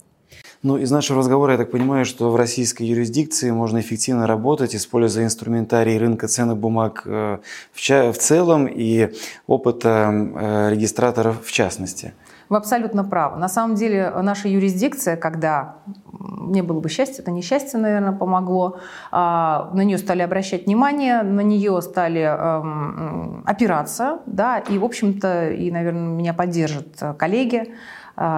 Ну, 0.63 0.79
из 0.79 0.91
нашего 0.91 1.19
разговора 1.19 1.53
я 1.53 1.59
так 1.59 1.71
понимаю, 1.71 2.05
что 2.05 2.31
в 2.31 2.37
российской 2.37 2.85
юрисдикции 2.85 3.51
можно 3.51 3.81
эффективно 3.81 4.27
работать, 4.27 4.75
используя 4.75 5.25
инструментарий 5.25 5.99
рынка 5.99 6.29
ценных 6.29 6.57
бумаг 6.57 7.03
э, 7.05 7.39
в, 7.73 8.19
целом 8.19 8.67
и 8.67 9.13
опыта 9.47 10.11
э, 10.11 10.71
регистраторов 10.73 11.45
в 11.45 11.53
частности. 11.53 12.15
Вы 12.49 12.57
абсолютно 12.59 13.05
правы. 13.05 13.39
На 13.39 13.49
самом 13.49 13.75
деле 13.75 14.11
наша 14.23 14.49
юрисдикция, 14.49 15.17
когда 15.17 15.77
не 16.47 16.63
было 16.63 16.81
бы 16.81 16.89
счастья, 16.89 17.23
это 17.23 17.31
несчастье, 17.31 17.79
наверное, 17.79 18.13
помогло. 18.13 18.79
А, 19.11 19.71
на 19.75 19.83
нее 19.83 19.99
стали 19.99 20.23
обращать 20.23 20.67
внимание, 20.67 21.23
на 21.23 21.41
нее 21.41 21.81
стали 21.83 22.21
эм, 22.21 23.43
опираться, 23.47 24.21
да, 24.27 24.59
и, 24.59 24.79
в 24.79 24.85
общем-то, 24.85 25.51
и, 25.51 25.71
наверное, 25.71 26.09
меня 26.09 26.35
поддержат 26.35 27.03
коллеги, 27.19 27.65
а, 27.65 27.73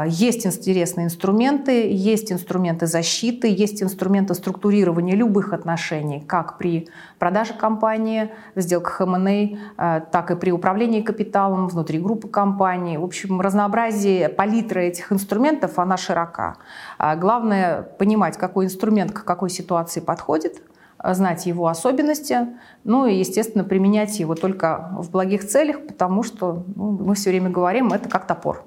есть 0.06 0.44
интересные 0.44 1.06
инструменты, 1.06 1.92
есть 1.92 2.32
инструменты 2.32 2.86
защиты, 2.86 3.48
есть 3.48 3.80
инструменты 3.80 4.34
структурирования 4.34 5.14
любых 5.14 5.52
отношений, 5.52 6.20
как 6.20 6.58
при 6.58 6.88
продаже 7.18 7.54
компании, 7.54 8.30
в 8.56 8.60
сделках 8.60 9.00
M&A, 9.00 9.58
а, 9.76 10.00
так 10.00 10.30
и 10.32 10.36
при 10.36 10.50
управлении 10.50 11.00
капиталом 11.00 11.68
внутри 11.68 12.00
группы 12.00 12.28
компаний. 12.28 12.98
В 12.98 13.04
общем, 13.04 13.40
разнообразие 13.40 14.28
палитры 14.28 14.86
этих 14.86 15.12
инструментов, 15.12 15.78
она 15.78 15.96
широка. 15.96 16.56
А, 16.98 17.14
главное 17.14 17.82
понимать, 17.82 18.36
какой 18.36 18.66
инструмент 18.66 19.12
к 19.12 19.24
какой 19.24 19.50
ситуации 19.50 20.00
подходит, 20.00 20.60
знать 21.02 21.46
его 21.46 21.68
особенности, 21.68 22.48
ну 22.82 23.06
и, 23.06 23.14
естественно, 23.14 23.62
применять 23.62 24.18
его 24.18 24.34
только 24.34 24.90
в 24.98 25.10
благих 25.10 25.46
целях, 25.46 25.86
потому 25.86 26.24
что 26.24 26.64
ну, 26.74 26.90
мы 26.90 27.14
все 27.14 27.30
время 27.30 27.50
говорим, 27.50 27.92
это 27.92 28.08
как 28.08 28.26
топор. 28.26 28.64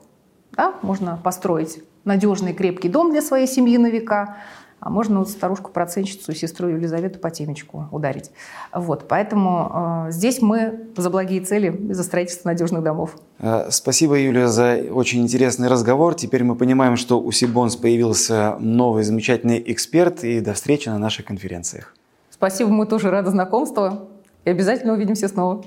Да? 0.55 0.75
Можно 0.81 1.19
построить 1.23 1.83
надежный 2.03 2.53
крепкий 2.53 2.89
дом 2.89 3.11
для 3.11 3.21
своей 3.21 3.47
семьи 3.47 3.77
на 3.77 3.87
века, 3.87 4.37
а 4.81 4.89
можно 4.89 5.19
вот 5.19 5.29
старушку-процентщицу, 5.29 6.33
сестру 6.33 6.67
Елизавету 6.67 7.19
по 7.19 7.29
темечку 7.29 7.87
ударить. 7.91 8.31
Вот, 8.73 9.07
поэтому 9.07 10.07
э, 10.07 10.11
здесь 10.11 10.41
мы 10.41 10.87
за 10.97 11.11
благие 11.11 11.41
цели, 11.41 11.93
за 11.93 12.03
строительство 12.03 12.49
надежных 12.49 12.81
домов. 12.81 13.15
Э, 13.37 13.67
спасибо, 13.69 14.17
Юлия, 14.17 14.47
за 14.47 14.81
очень 14.91 15.21
интересный 15.21 15.67
разговор. 15.67 16.15
Теперь 16.15 16.43
мы 16.43 16.55
понимаем, 16.55 16.97
что 16.97 17.21
у 17.21 17.31
Сибонс 17.31 17.75
появился 17.75 18.57
новый 18.59 19.03
замечательный 19.03 19.61
эксперт. 19.67 20.23
И 20.23 20.39
до 20.39 20.53
встречи 20.53 20.89
на 20.89 20.97
наших 20.97 21.27
конференциях. 21.27 21.93
Спасибо, 22.31 22.71
мы 22.71 22.87
тоже 22.87 23.11
рады 23.11 23.29
знакомству. 23.29 24.09
И 24.45 24.49
обязательно 24.49 24.93
увидимся 24.93 25.27
снова. 25.27 25.63